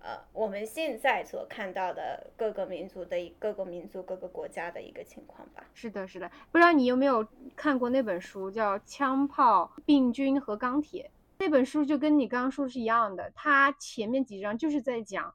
[0.03, 5.65] 呃，我们现在所看到的各个民族的各个民族各个国家的一个情况吧。
[5.75, 6.31] 是的，是的。
[6.51, 11.11] 不知道你有没有看过那本书，叫《枪炮、病菌和钢铁》。
[11.39, 15.35] 那本书就跟你刚刚说的是一样的，它前面几章就是在讲，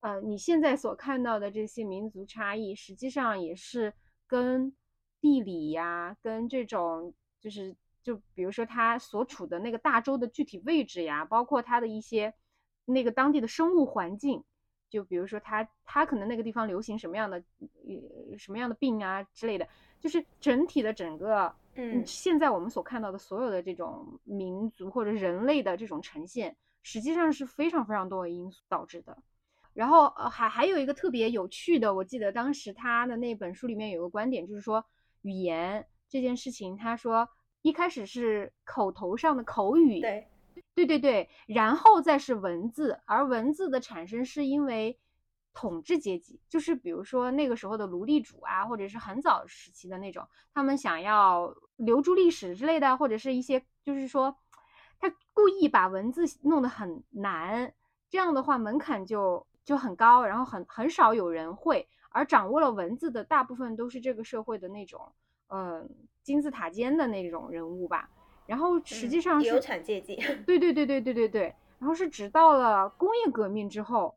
[0.00, 3.94] 呃，你现在所看到的这些民族差异，实际上也是
[4.26, 4.74] 跟
[5.20, 12.34] 地理呀，跟这种就是就比如说它所处的那个大洲的具体位置呀，包括它的一些
[12.86, 14.42] 那个当地的生物环境，
[14.88, 19.68] 就比如说他他可能那个地方流行什么样的呃什么样的病啊之类的，
[20.00, 22.02] 就是整体的整个嗯。
[22.06, 29.18] 现在我们所看到的所有的这种民族或者人类的这种呈现，实际上是非常非常多的因素导致的。
[29.74, 34.82] 然后呃还还有一个特别有趣的，我记得当时他的那本书里面有个观点，就是说
[35.20, 37.28] 语言这件事情，他说
[37.60, 40.26] 一开始是口头上的口语，对，
[40.76, 44.98] 对对对，然后再是文字，而文字的产生是因为
[45.54, 54.36] 统治阶级，就是比如说那个时候的奴隶主啊，或者是很早时期的那种，他们想要留住历史之类的，或者是一些就是说，
[54.98, 57.72] 他故意把文字弄得很难，
[58.10, 65.10] 这样的话门槛就就很高，然后很很少有人会，而掌握了文字的大部分都是这个社会的那种，
[65.48, 65.88] 嗯、
[66.22, 68.10] 金字塔尖的那种人物吧。
[68.46, 70.16] 然后实际上是、嗯有产阶级。
[70.46, 74.16] 对对对对对对对，然后是直到了工业革命之后，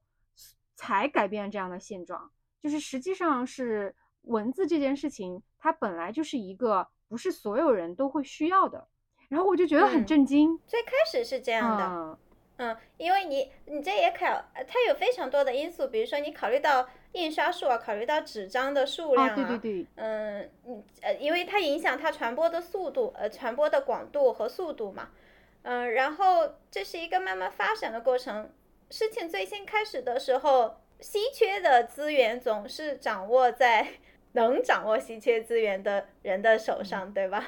[0.75, 2.29] 才改变这样的现状。
[2.61, 8.87] 就是实际上是文字这件事情，它本来就是一个不是所有人都会需要的。
[9.29, 12.17] 然后我就觉得很嗯震惊，最开始是这样的，嗯
[12.59, 25.11] 嗯，因为你你这也考，呃它有非常多的因素，比如说你考虑到印刷术啊，考虑到纸张的数量啊，对对对，嗯，嗯呃，因为它影响它传播的速度，呃，传播的广度和速度嘛，
[25.63, 28.51] 嗯，然后这是一个慢慢发展的过程。
[28.89, 33.87] 事情最先开始的时候，稀缺的资源总是掌握在
[34.33, 37.45] 能掌握稀缺资源的人的手上，对吧？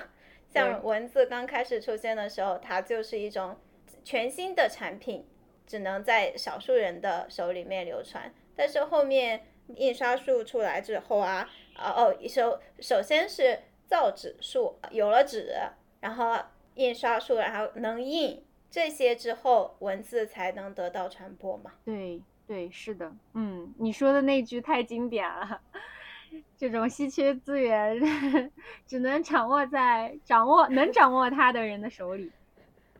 [0.48, 3.58] 像文字刚开始出现的时候，它就是一种
[4.04, 5.26] 全新的产品，
[5.68, 8.34] 只能在少数人的手里面流传。
[8.56, 15.54] 但是后面印刷术出来之后啊，啊哦，首首先是造纸术，有了纸，
[16.00, 16.36] 然后
[16.76, 21.72] 印刷术，然后能印这些之后，文字才能得到传播嘛。
[21.86, 25.62] 对对，是的，嗯，你说的那句太经典了。
[26.58, 28.00] 这种稀缺资源
[28.88, 32.32] 只能掌握在掌握能掌握它的人的手里。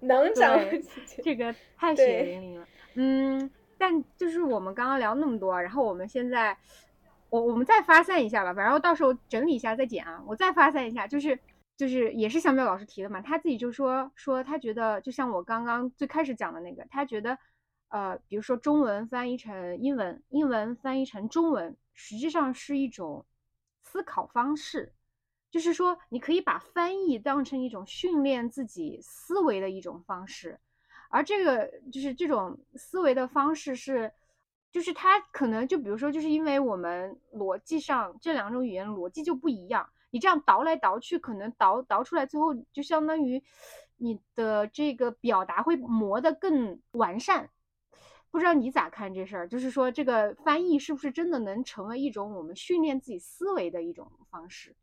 [0.02, 2.68] 能掌握对稀缺 这个太血淋淋了。
[2.96, 6.58] 嗯，但就是我们刚刚聊那么多，然后我们现在，
[7.30, 10.22] 我我们再发散一下吧，反正到时候整理一下再剪啊。
[10.28, 11.40] 我再发散一下，就是
[11.78, 17.38] 就是也是小淼老师提的嘛，他自己就说说他觉得，就像我刚刚最开始讲的那个，他觉得，
[17.90, 23.26] 呃，比如说中文翻译成英文，英文翻译成中文，实际上是一种
[23.84, 24.94] 思考方式。
[25.52, 30.58] 就是说，你可以把翻译当成一种训练自己思维的一种方式，
[31.10, 34.12] 而这个就是这种思维的方式是，
[34.72, 43.44] 就是它可能就比如说，就是因为我们逻辑上这两种语言逻辑就不一样，你这样倒来倒去，可能倒倒出来，最后就相当于
[43.98, 47.50] 你的这个表达会磨得更完善。
[48.32, 49.50] 不知道你咋看这事儿？
[49.50, 54.74] 就是说，这个翻译是不是真的能成为一种我们训练自己思维的一种方式？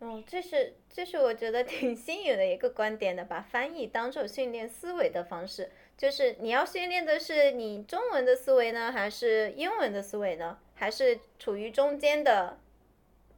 [0.00, 5.70] 嗯，这是这是我觉得挺新颖的一个观点的，把翻译当做训练思维的方式。
[5.96, 10.58] 就是你要训练的是你中文的思维呢，还是英文的思维呢？
[10.74, 12.58] 还是处于中间的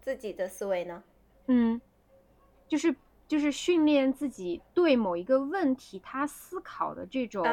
[0.00, 1.04] 自己的思维呢？
[1.46, 1.80] 嗯，
[2.66, 2.92] 就是
[3.28, 7.44] 就是训练自己对某一个问题他思考的这种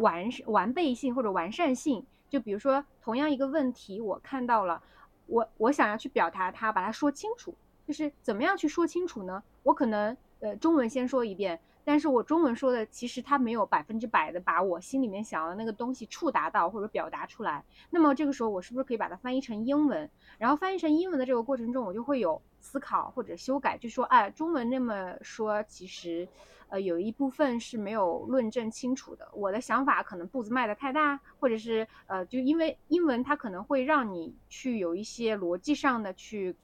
[0.00, 2.04] 完完备性或者完善性。
[2.28, 4.82] 就比如说同样一个问题，我看到了，
[5.26, 7.54] 我我想要去表达它，把它说清楚，
[7.86, 9.42] 就是怎么样去说清楚呢？
[9.62, 11.60] 我可能呃中文先说一遍。
[11.82, 17.64] 但是我中文说的其实它没有百分之百的把我心里面想要的那个东西触达到或者表达出来。
[17.88, 20.08] 那么这个时候我是不是可以把它翻译成英文？
[20.38, 26.28] 然后翻译成英文的这个过程中，我就会有思考或者修改，就说哎，中文那么说其实，
[26.68, 29.26] 呃，有一部分是没有论证清楚的。
[29.32, 36.54] 我的想法可能步子迈得太大，或者是呃，就因为英文它可能会让你去有一些逻辑上的去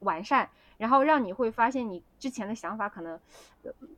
[0.00, 0.48] 完善。
[0.76, 3.20] 然后让你会发现你之前的想法可能，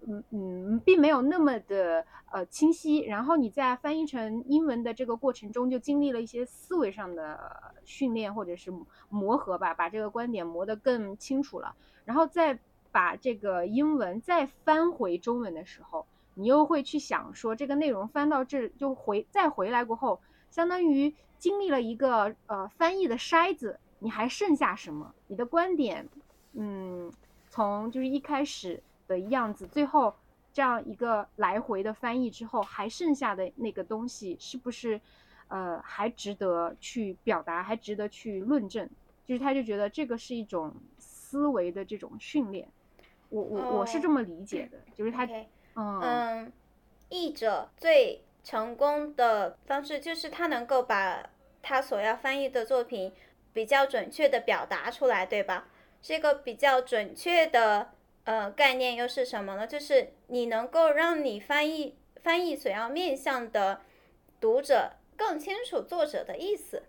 [0.09, 2.99] 嗯嗯，并没有那么的呃清晰。
[2.99, 7.39] 然后你在翻译成英文的这个过程中，就经历了一些思维上的
[7.85, 8.73] 训练或者是
[9.09, 11.73] 磨合吧，把这个观点磨得更清楚了。
[12.05, 12.59] 然后再
[12.91, 25.15] 把这个英文再翻回中文的时候，你又会去想说，这个内容翻到这就回再回来过后，相当于经历了一个呃翻译的筛子，你还剩下什么？
[25.29, 26.07] 你的观点。
[26.55, 27.11] 嗯，
[27.49, 30.15] 从就是一开始的样子，最后
[30.53, 35.01] 这样一个来回的翻译之后，还剩下的那个东西是不是，
[35.49, 38.87] 呃，还值得去表达，还值得去论证？
[39.25, 42.69] 就是他就觉得这个是一种思维的这种训练，
[43.31, 45.27] 我我我是这么理解的，就是他，
[45.75, 46.53] 嗯，
[47.09, 51.31] 译者最成功的方式就是他能够把
[51.63, 53.13] 他所要翻译的作品
[53.53, 55.69] 比较准确的表达出来，对吧？
[56.01, 57.93] 这个比较准确的
[58.25, 59.67] 呃概念又是什么呢？
[59.67, 63.83] 就是你能够让你翻译翻译所要面向的
[64.41, 66.83] 读者更清楚作者的意思。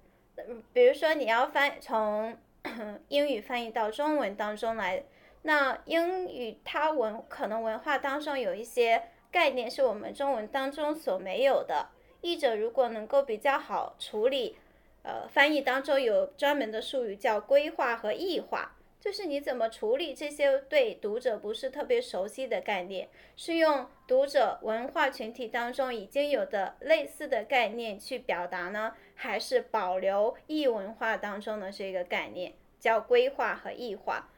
[0.74, 2.38] 比如说你要翻从
[3.10, 5.04] 英语翻译到中文当中来，
[5.44, 11.90] 那英语它文可能文化当中有一些概念是我们中文当中所没有的。
[12.22, 14.58] 译者如果能够比较好处理，
[15.04, 18.76] 呃，翻译当中有专门的术语叫规划和异化。
[19.00, 34.30] 就是你怎么处理这些对读者不是特别熟悉的概念，是用读者文化群体当中已经有的类似的概念去表达呢，还是保留异文化当中的这个概念，叫规划和异化？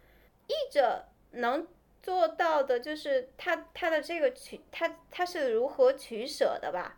[0.48, 1.68] 译者能
[2.02, 6.98] 做到的就是他他的这个取他他是如何取舍的吧？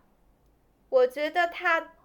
[0.87, 1.95] 我觉得他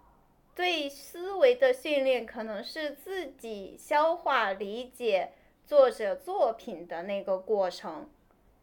[0.55, 5.31] 对思维的训练可能是自己消化理解。
[5.65, 8.09] 作者作品的那个过程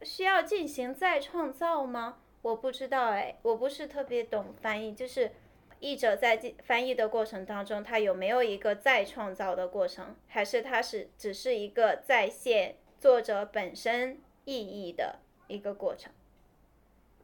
[0.03, 2.19] 需要进行再创造吗？
[2.43, 5.33] 我不知道哎，我不是特别懂翻译，就是
[5.81, 16.13] 译者在翻译的过程当中，他有没有一个再创造的过程，还是他是只是一个再现作者本身意义的一个过程？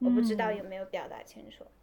[0.00, 1.64] 我不知道有没有表达清楚。
[1.64, 1.75] 嗯，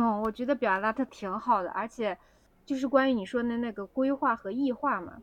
[0.00, 2.16] 我觉得表达的挺好的，而且
[2.64, 5.22] 就是关于你说的那个规划和异化嘛。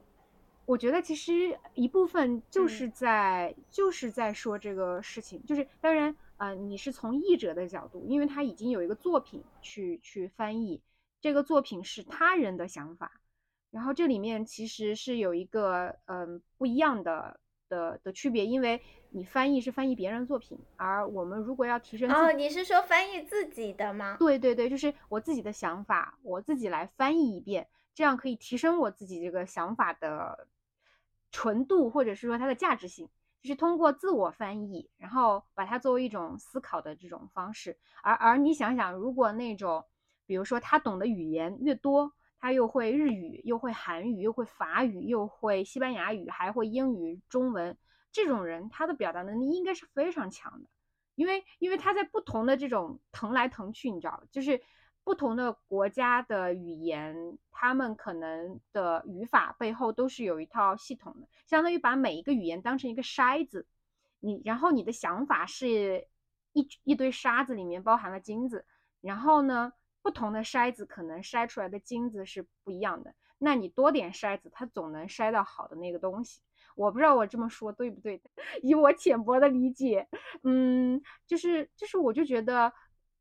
[0.65, 10.81] 我觉得其实一部分就是在就是在说这个事情，就是当然，呃，你是从译者的角度，因为他已经有一个作品去去翻译，
[11.19, 13.11] 这个作品是他人的想法，
[13.71, 17.37] 然后这里面其实是有一个嗯不一样的
[17.73, 24.17] 的的区别，因为你翻译是翻译别人的作品，而我们如果要提升哦，你是说翻译自己的吗？
[24.19, 30.47] 对对对，就是我自己的想法，我自己来翻译一遍，这样可以提升我自己这个想法的。
[31.35, 33.09] 纯度，或者是说它的价值性，
[33.41, 37.75] 就是通过自我翻译，然后把它作为一种思考的这种方式。
[38.03, 39.83] 而而你想想，如果那种，
[40.27, 42.13] 比如说他懂的语言越多，
[42.43, 47.77] 他又会日语，又会韩语，又会法语，又会西班牙语，还会英语、中文，
[48.11, 50.67] 这种人他的表达能力应该是非常强的，
[51.15, 54.61] 因为因为他在不同的这种腾来腾去，你知道，就是。
[55.05, 63.67] 不同的国家的语言，他们可能的语法背后都是有一套系统的，相当于把每一个语言当成一个筛子，
[64.21, 66.07] 你然后你的想法是
[66.53, 68.65] 一一堆沙子里面包含了金子，
[69.01, 69.73] 然后呢，
[70.03, 76.41] 不同的筛子可能筛出来的金子是不一样的，那你多点筛子，它总能筛到好的那个东西。
[76.75, 78.21] 我不知道我这么说对不对，
[78.61, 80.07] 以我浅薄的理解，
[80.43, 82.71] 嗯，就是就是我就觉得。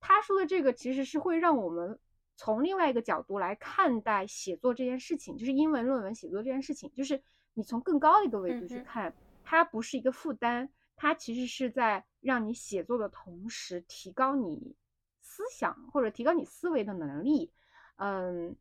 [0.05, 1.97] 他说的这个其实是会让我们
[2.37, 7.23] 从另外一个角度来看待写作这件事情，就是英文论文写作这件事情，就是
[7.55, 9.15] 你从更高的一个维度去看，
[9.45, 14.75] 它不是一个负担，它其实是在让你写作的同时提高你
[15.33, 17.51] 思想或者提高你思维的能力。
[17.97, 18.55] 嗯，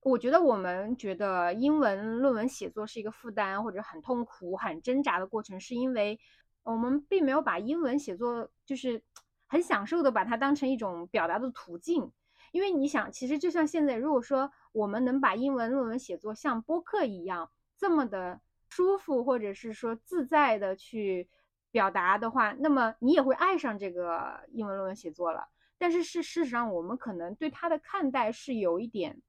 [0.00, 6.18] 我觉得我们觉得英文论文写作是一个负担或者很痛苦、很挣扎的过程，是因为
[6.62, 9.02] 我们并没有把英文写作就是
[9.46, 12.10] 很享受的把它当成一种表达的途径。
[12.52, 21.28] 因为你想，其实就像现在，如果说我们能把英文论文写作像播客一样这么的舒服，或者是说自在的去
[21.70, 25.48] 表达的话，那么你也会爱上这个英文论文写作了。
[25.78, 29.20] 但是是事实上，我们可能对他的看待是有一点，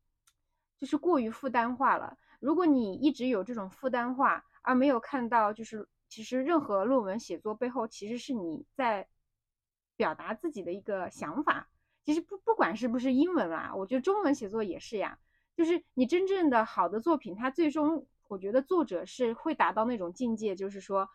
[0.78, 2.18] 就是过于负担化了。
[2.40, 9.08] 如果你一直有这种负担化，而没有看到，就是其实任何论文写作背后其实是你在
[9.96, 11.68] 表达自己的一个想法。
[12.06, 15.20] 其实不不管是不是英文啦，我觉得中文写作也是呀。
[15.56, 21.10] 就是你真正的好的作品，它最终我觉得作者是会达到那种境界，就是说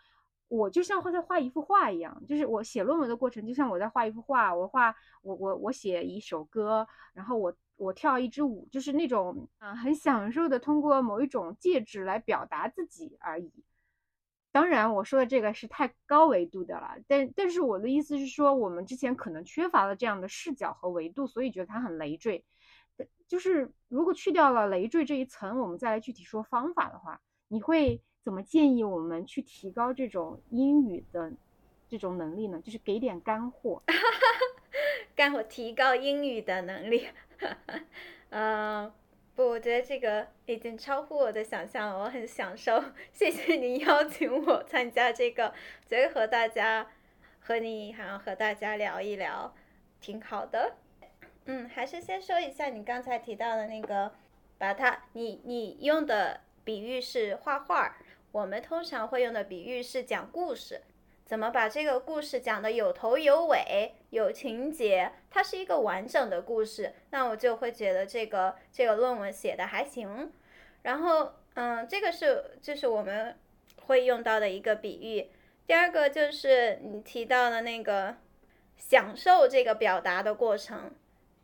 [0.52, 13.50] 我就像在画一幅画一样，就是我写论文的过程就像我在画一幅画，我画我我我写一首歌，然后我我跳一支舞，就是那种啊很享受的通过某一种介质来表达自己而已。
[14.50, 22.44] 当然，我说的这个是太高维度的了，但但是我的意思是说，我们之前可能缺乏了这样的视角和维度，所以觉得它很累赘。
[23.26, 31.32] 就是如果去掉了累赘这一层，我们再来具体说方法的话，你会怎么建议我们去提高这种英语的
[31.88, 32.60] 这种能力呢？
[32.64, 33.82] 就是给点干货，
[35.16, 37.08] 干货，提高英语的能力。
[38.30, 38.92] 嗯。
[39.34, 42.84] 不，我觉得这个已经超乎我的想象了，我很享受。
[43.10, 45.54] 谢谢你邀请我参加这个，
[45.86, 46.86] 觉得和大家
[47.40, 49.54] 和你还要和大家聊一聊，
[50.02, 50.76] 挺好的。
[51.46, 54.12] 嗯，还是先说一下你刚才提到的那个，
[54.58, 57.96] 把它，你你用的比喻是画画，
[58.32, 60.82] 我们通常会用的比喻是讲故事。
[61.24, 65.12] 怎么把这个故事讲的有头有尾、有情节？
[65.30, 70.32] 它是一个完整的故事，那我就会觉得这个这个论文写的还行。
[70.82, 73.38] 然后，嗯，这个是就是我们
[73.86, 75.30] 会用到的一个比喻。
[75.66, 78.16] 第二个就是你提到的那个
[78.76, 80.90] 享受这个表达的过程。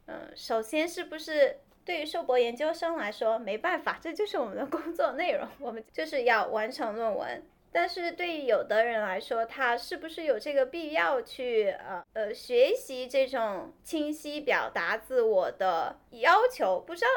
[0.06, 7.42] 嗯，首先是不是对于硕博研究生来说没办法，这就是我们的工作内容，我们就是要完成论文。
[7.72, 16.78] 但是对于有的人来说，他是不是有这个必要去呃呃学习这种清晰表达自我的要求？
[16.78, 17.08] 不知道，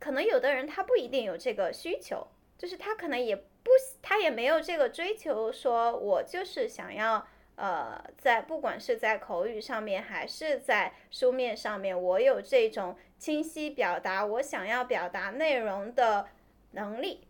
[0.00, 2.26] 可能有的人他不一定有这个需求，
[2.58, 3.70] 就是他可能也不，
[4.02, 7.24] 他也没有这个追求，说我就是想要
[7.54, 16.26] 呃在不管是在口语上面还是在书面上面，我有这种清晰表达我想要表达内容的
[16.72, 17.26] 能力。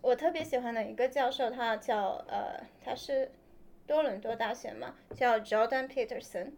[0.00, 3.30] 我特别喜欢的一个教授，他叫呃，他是
[3.86, 6.52] 多伦多大学嘛，叫 Jordan Peterson。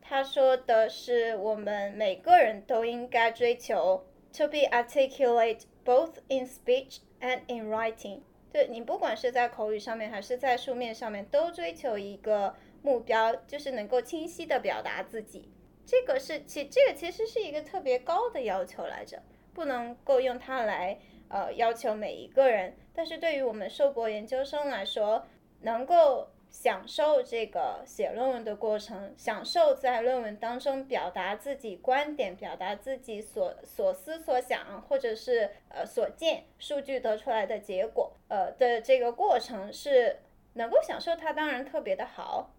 [0.00, 4.04] 他说的是，我们每个人都应该追求
[4.36, 8.20] to be articulate both in speech and in writing。
[8.52, 15.48] 对你不管是在口语上面还是在书面上面，都追求一个目标，就是能够清晰的表达自己。
[15.86, 19.22] 这个是其这个其实是一个特别高的要求来着，
[19.52, 20.98] 不能够用它来。
[21.30, 25.26] 呃，要求每一个人，但是对于我们硕博研究生来说，
[25.62, 40.20] 能够享受这个写论文的过程，享受在论文当中表达自己观点、表达自己所所思所想，或者是呃所见数据得出来的结果，呃的这个过程是
[40.52, 42.50] 能够享受它，当然特别的好。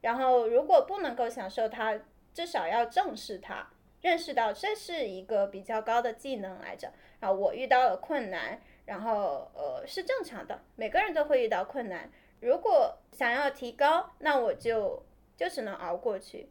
[0.00, 2.00] 然后如果不能够享受它，
[2.32, 3.68] 至少要正视它。
[4.00, 12.10] 认识到这是一个比较高的技能来着，然后我遇到了困难，然后呃是正常的，每个人都会遇到困难。
[12.40, 15.04] 如果想要提高，那我就
[15.36, 16.48] 就只能熬过去，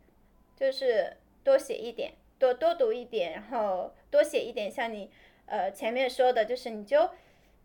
[0.56, 4.72] 就是多写一点，多多读一点，然后多写一点。
[4.72, 5.12] 像你
[5.46, 7.10] 呃前面说的，就是你就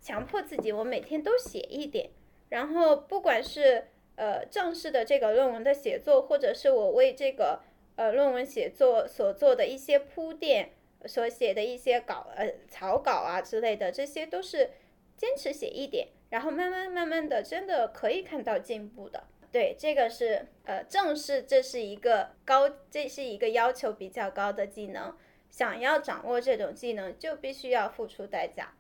[0.00, 2.10] 强迫自己，我每天都写一点，
[2.48, 3.86] 然后不管是
[4.16, 7.60] 呃正式的这个论文的写作，或者是我为这个。
[7.96, 10.70] 呃，论文写作所做的一些铺垫，
[11.06, 14.70] 所写的一些稿，呃，草稿啊之类的，这些都是
[15.16, 19.24] 坚持写一点，然后慢慢慢慢的，真的可以看到进步的。
[19.50, 25.16] 对，这个是呃，正是这是一个高，这是一个要求比较高的技能。
[25.48, 28.74] 想要掌握这种技能，就必须要付出代价，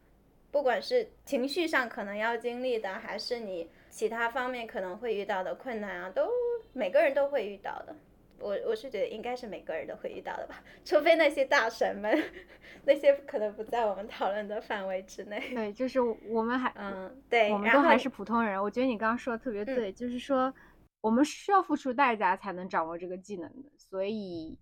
[0.50, 6.28] 不管是情绪上可能要经历的，还是你其他方面可能会遇到的困难啊，都
[6.74, 7.96] 每个人都会遇到的。
[8.38, 12.22] 我我是觉得应该是每个人都会遇到的吧，除非那些大神们，
[12.84, 15.40] 那些可能不在我们讨论的范围之内。
[15.54, 18.62] 对，就是我们还嗯，对，我们都还是普通人。
[18.62, 20.52] 我觉得你刚刚说的特别对，就是说
[21.00, 24.58] 我们需要付出代价才能掌握这个技能的，所以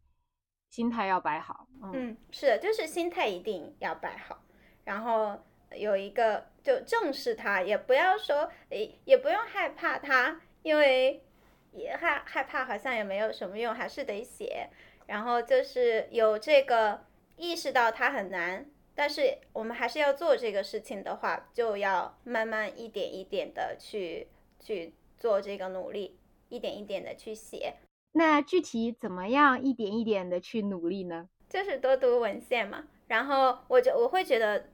[0.71, 1.67] 心态要摆好。
[1.93, 4.41] 嗯，是的，就是心态一定要摆好，
[4.85, 5.37] 然后
[5.75, 11.21] 有一个就正视它，也不要说诶，也不用害怕它，因为。
[11.75, 14.69] 也害害怕，好像也没有什么用，还是得写。
[15.07, 17.05] 然后就是有这个
[17.37, 26.19] 意识到它很难，但是我们还是要做这个事情的话，就要慢慢一点一点的去去做这个努力，
[26.49, 27.75] 一点一点的去写。
[28.13, 31.29] 那具体怎么样一点一点的去努力呢？
[31.49, 32.85] 就是多读文献嘛。
[33.09, 34.71] 然后我就我会觉得。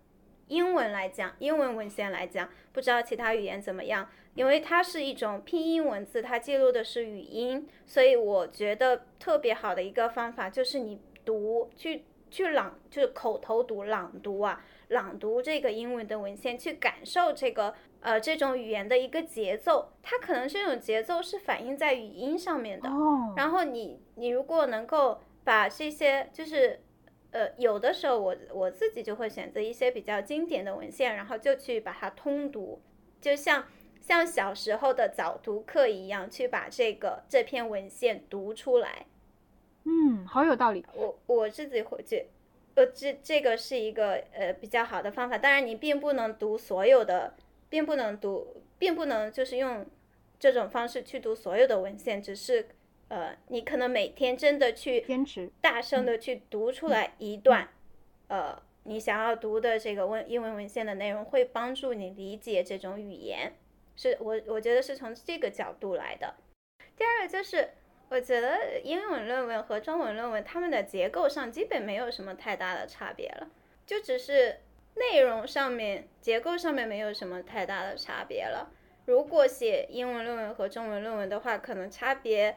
[0.51, 22.89] 英文来讲，英文文献来讲，不知道其他语言怎么样，因为它是一种拼音文字，它记录的是语音，所以我觉得特别好的一个方法就是你读，去去朗，就是口头读、朗读啊，朗读这个英文的文献，去感受这个呃这种语言的一个节奏，它可能这种节奏是反映在语音上面的。
[22.89, 23.35] 哦。
[23.37, 26.81] 然后你你如果能够把这些就是。
[27.33, 32.81] 呃，有的时候我我自己就会选择一些比较经典的文献，然后就去把它通读，
[33.21, 33.67] 就像
[34.01, 39.07] 像小时候的早读课一样，去把这个这篇文献读出来。
[39.85, 40.85] 嗯，好有道理。
[40.95, 42.27] 我我自己会觉，
[42.75, 45.39] 呃，这这个是一个呃比较好的方法。
[45.39, 47.35] 当然，你并不能读所有的，
[47.69, 49.87] 并不能读，并不能就是用
[50.39, 52.67] 这种方式去读所有的文献，只是。
[53.11, 57.69] 呃，你可能每天真的去坚持大声的去读出来一段，
[58.29, 63.53] 呃，你想要读的这个文英文文献的内容，会帮助你理解这种语言。
[63.97, 66.37] 是我我觉得是从这个角度来的。
[66.97, 67.71] 第二个就是，
[68.11, 73.51] 我觉得英文论文和中文论文它们的结构上基本没有什么太大的差别了，
[73.85, 74.61] 就只是
[74.95, 78.71] 内容上面结构上面没有什么太大的差别了。
[79.07, 82.57] 如果写英文论文和中文论文的话，可能差别。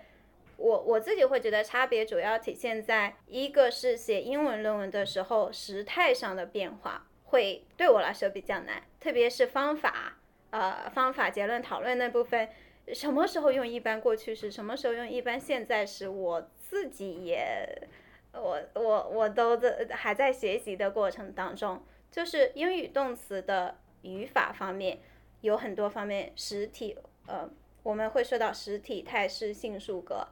[0.58, 10.18] 我我自己会觉得差别主要体现在一个是写英文论文的时候时态上的变化会对我来说比较难，特别是方法，
[10.51, 12.47] 呃，方法结论讨论那部分，
[12.93, 17.68] 什么时候用一般过去时，什么时候用一般现在时，我自己也，
[18.34, 24.99] 我我我都在还在学习的过程当中，就是英语动词的语法方面
[25.41, 26.95] 有很多方面实体，
[27.26, 27.49] 呃，
[27.82, 30.28] 我们会说到实体态势性数格。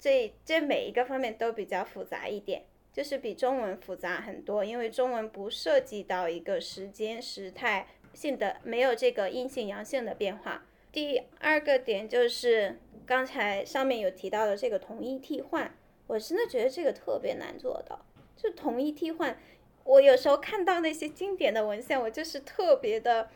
[0.00, 10.64] 这这每一个方面都比较复杂一点，就是比中文复杂很多，因为中文不涉及到一个时间时态性的，没有这个阴性阳性的变化。
[10.92, 15.74] 第二个点就是刚才上面有提到的这个同义替换，
[16.06, 18.04] 我真的觉得这个特别难做到。
[18.36, 19.36] 就同义替换，
[19.84, 23.28] 我有时候看到那些经典的文献，我就是特别的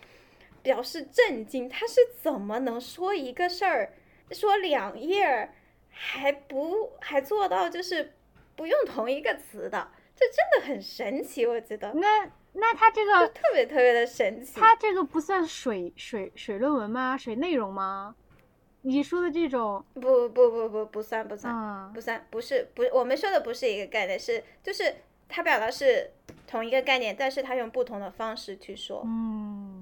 [0.63, 3.93] 表示震惊，他是怎么能说一个事儿，
[4.31, 5.53] 说两页儿？
[5.93, 8.15] 还不还做到就是
[8.57, 11.93] 不用同一个词的，这真的很神奇，我觉得。
[11.95, 14.59] 那那他这个特别特别的神奇。
[14.59, 17.17] 他这个不算水水水论文吗？
[17.17, 18.15] 水内容吗？
[18.83, 19.85] 你说的这种？
[19.95, 24.95] 不不不不不算不算不算不是不我们说的不是一个概念，是就是
[25.29, 26.11] 他表达是
[26.47, 29.03] 同一个概念，但是他用不同的方式去说。
[29.07, 29.82] 嗯。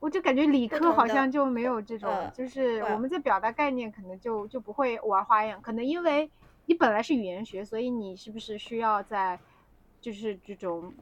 [0.00, 6.30] 我就感觉理科好像就没有这种，就是我们在表达概念可能就就不会玩花样，可能因为
[6.64, 9.38] 你本来是语言学，所以你是不是需要在，
[10.00, 10.94] 就是这种，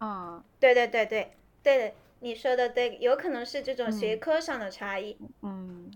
[0.00, 5.16] 嗯，对对对对对，你说的对，有可能是这种学科上的差异。
[5.42, 5.90] 嗯，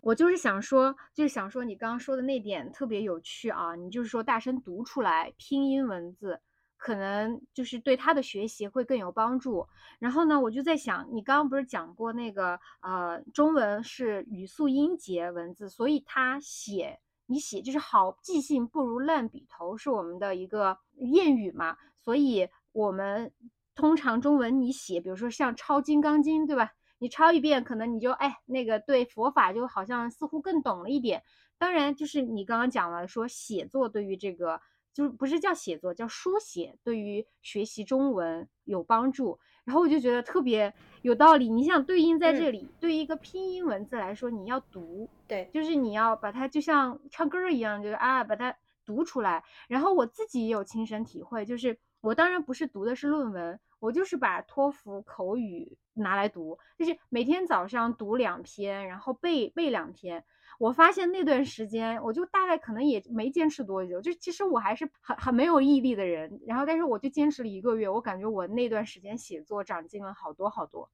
[0.00, 6.40] 我就是想说，就是想说你刚刚说的那点特别有趣啊，你就是说大声读出来拼音文字。
[6.82, 9.64] 可能就是对他的学习会更有帮助。
[10.00, 21.76] 然后呢，我就在想，你刚刚不是讲过那个呃，中文是语速音节文字，所以他写你写就是好记性不如烂笔头，是我们的一个谚语嘛。
[22.00, 23.32] 所以我们
[23.76, 26.72] 通常中文你写，比如说像抄《金刚经》，对吧？
[26.98, 31.22] 你抄一遍，可能你就哎那个对佛法就好像似乎更懂了一点。
[31.58, 34.60] 当然，就是你刚刚讲了说写作对于这个。
[34.92, 39.38] 就是不是叫写作，叫书写，对于学习中文有帮助。
[39.64, 40.72] 然后我就觉得特别
[41.02, 41.48] 有道理。
[41.48, 49.42] 你想对应在这里，对于一个拼音文字来说，你要读，对，就是你要把它就像唱歌一样，就是啊，把它读出来。
[49.68, 60.24] 然后我自己也有亲身体会，就是我当然不是读的是论文，我就是把托福口语拿来读，就是每天早上读两篇，然后背背两篇。
[60.58, 66.40] 我发现那段时间，我就大概可能也没坚持多久，就其实我还是很很没有毅力的人。
[66.46, 70.90] 然后，但是我就坚持了一个月，我感觉我那段时间写作长进了好多好多。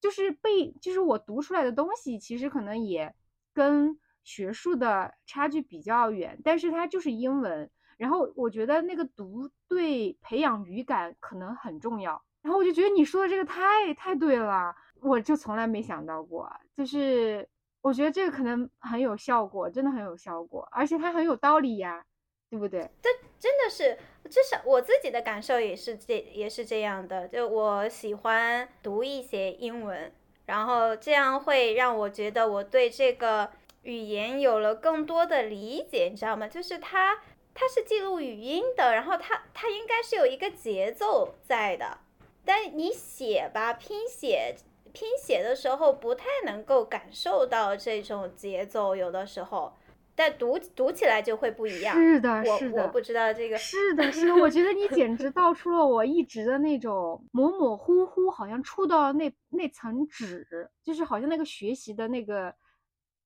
[0.00, 3.14] 就是背，就是我读出来的东西，其实可能也
[3.52, 7.70] 跟学术的差距比较远，但是它就是英文。
[7.98, 12.22] 然后我觉得那个读对培养语感可能很重要。
[12.40, 17.46] 然后我就觉得你说的这个太太对了，我就从来没想到过，就是
[17.82, 22.04] 我觉得这个可能很有效果，真的很有效果，而且它很有道理呀，
[22.50, 22.90] 对不对？
[23.00, 23.08] 这
[23.38, 27.26] 真的是，至少我自己的感受也是这也是这样的。
[27.26, 30.12] 就我喜欢读一些英文，
[30.44, 33.50] 然后这样会让我觉得我对这个
[33.82, 36.46] 语言有了更多的理解，你知道吗？
[36.46, 37.18] 就是它
[37.54, 41.98] 它是记录语音的，然后它它应该是有一个节奏在的。
[42.44, 44.54] 但你写吧，拼写
[44.92, 49.72] 拼写的时候不太能够感受到这种节奏，有的时候，
[50.14, 51.94] 但读读起来就会不一样。
[51.94, 53.56] 是的，是的，我不知道这个。
[53.56, 62.54] 是的，是的，我觉得你简直道出了我一直的那种模模糊糊，好像触到了那那层纸，就是好像那个学习的那个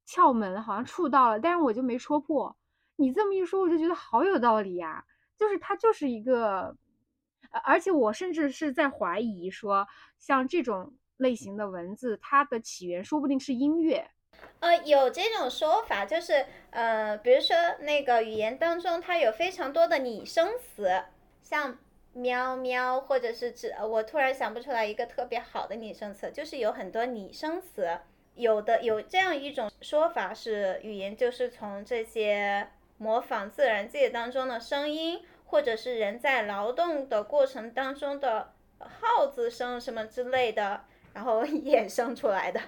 [0.06, 2.56] 窍门，好像触到了，但是我就没戳破。
[2.96, 5.04] 你这么一说，我就觉得好有道理呀，
[5.36, 6.76] 就是它就是一个。
[7.62, 9.86] 而且我甚至是在怀疑说，
[10.18, 10.92] 像这种
[11.24, 14.06] 类型的文字，它的起源说不定是音乐。
[14.60, 21.02] 呃，有这种说法，就是呃，比如说那个语言当中，它有非常多的拟声词，
[21.42, 21.78] 像
[22.12, 27.98] 喵喵，或者是指，我突然想不出来一个特别好的拟声词，就是有很多拟声词。
[28.34, 32.68] 有的有这样一种说法是，语言就是从这些
[32.98, 35.24] 模仿自然界当中的声音。
[35.46, 40.84] 或者是人在劳动的过程当中的耗子声什么之类的，
[41.14, 42.60] 然后 衍生出来的。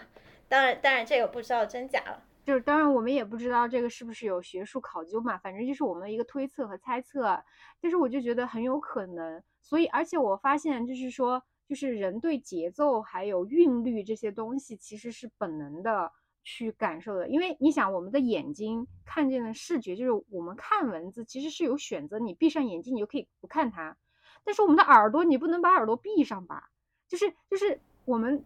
[0.49, 2.23] 当然，当然这个不知道真假了。
[2.45, 7.43] 就是当然我们也不知道这个是不是有学术考究嘛，反正就是我们的一个推测和猜测。
[7.83, 9.43] 但是我就觉得很有可能。
[9.61, 16.13] 所以，而且我发现就是说，就是人对节奏还有韵律这些东西其实是本能的。
[16.49, 23.97] 去感受的，因为你想，我们的眼睛看见的视觉，就是我们看文字其实是有选择，你闭上眼睛你就可以不看它，
[24.45, 26.71] 但是我们的耳朵你不能把耳朵闭上吧？
[27.09, 28.43] 就是就是我们，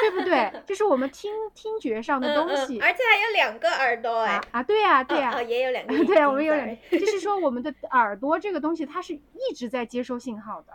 [0.00, 0.52] 对不对？
[0.64, 10.72] 就是我们听听觉上的东西，而且还有两个耳朵哎啊，对呀对呀，也有两个， 对啊，我们有两，就是说我们的耳朵这个东西它是一直在接收信号的。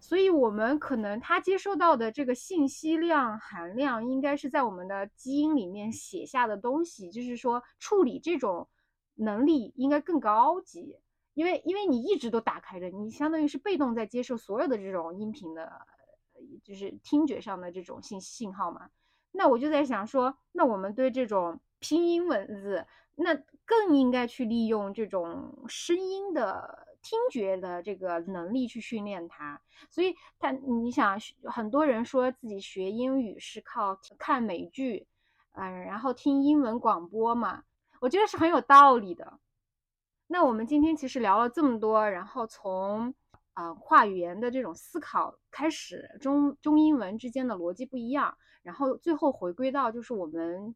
[0.00, 8.68] 所以，我们可能它接收到的这个信息量含量，应该是在我们的基因里面写下的东西，就是说处理这种
[9.16, 10.96] 能力应该更高级，
[11.34, 15.68] 因为因为你一直都打开着，你相当于是被动在接受所有的这种音频的，
[16.62, 18.90] 就是听觉上的这种信信号嘛。
[19.32, 23.34] 那我就在想说，那我们对这种拼音文字，那
[23.64, 26.86] 更应该去利用这种声音的。
[27.00, 29.58] 听觉的这个能力去训练它，
[29.88, 35.06] 所以他你想，很多人说自己学英语是靠看美剧，
[35.52, 37.62] 嗯，然后听英文广播嘛，
[38.00, 39.38] 我觉得是很有道理的。
[40.26, 43.14] 那我们今天其实聊了这么多，然后从
[43.58, 50.72] 啊跨语言的这种思考开始，中中英文之间的逻辑不一样，然后最后回归到就是我们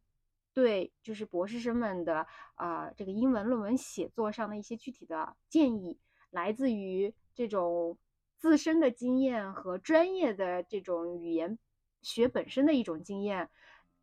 [0.53, 5.97] 对就是博士生们的啊这个英文论文写作上的一些具体的建议。
[6.31, 7.97] 来自于这种
[8.37, 11.57] 自身的经验和专业的这种语言
[12.01, 13.49] 学本身的一种经验，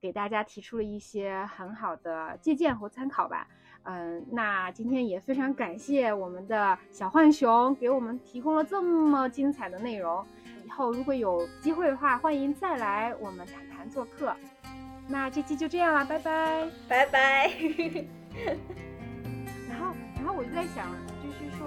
[0.00, 3.46] 给大家提出了一些很好的借鉴和参考吧。
[3.84, 10.24] 嗯，那今天也非常感谢我们的小浣熊给我们提供了这么精彩的内容。
[10.64, 14.34] 以后如果有机会的话，欢迎再来我们谈谈做客。
[15.08, 17.50] 那这期就这样了，拜拜，拜拜。
[19.68, 20.86] 然后，然后我就在想，
[21.22, 21.66] 就是说。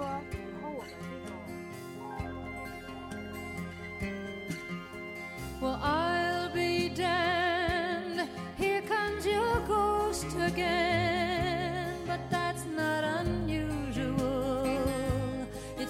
[5.60, 8.28] Well, I'll be damned.
[8.58, 11.23] Here comes your ghost again.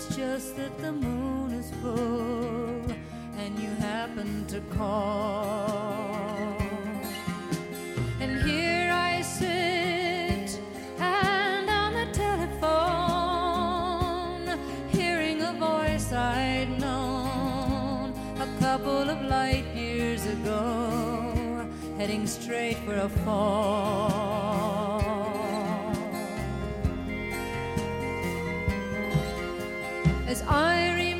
[0.06, 2.84] It's just that the moon is full
[3.38, 6.58] and you happen to call.
[8.20, 10.60] And here I sit
[10.98, 12.98] and on the telephone,
[14.90, 23.08] hearing a voice I'd known a couple of light years ago, heading straight for a
[23.08, 25.23] fall.
[30.34, 31.13] As I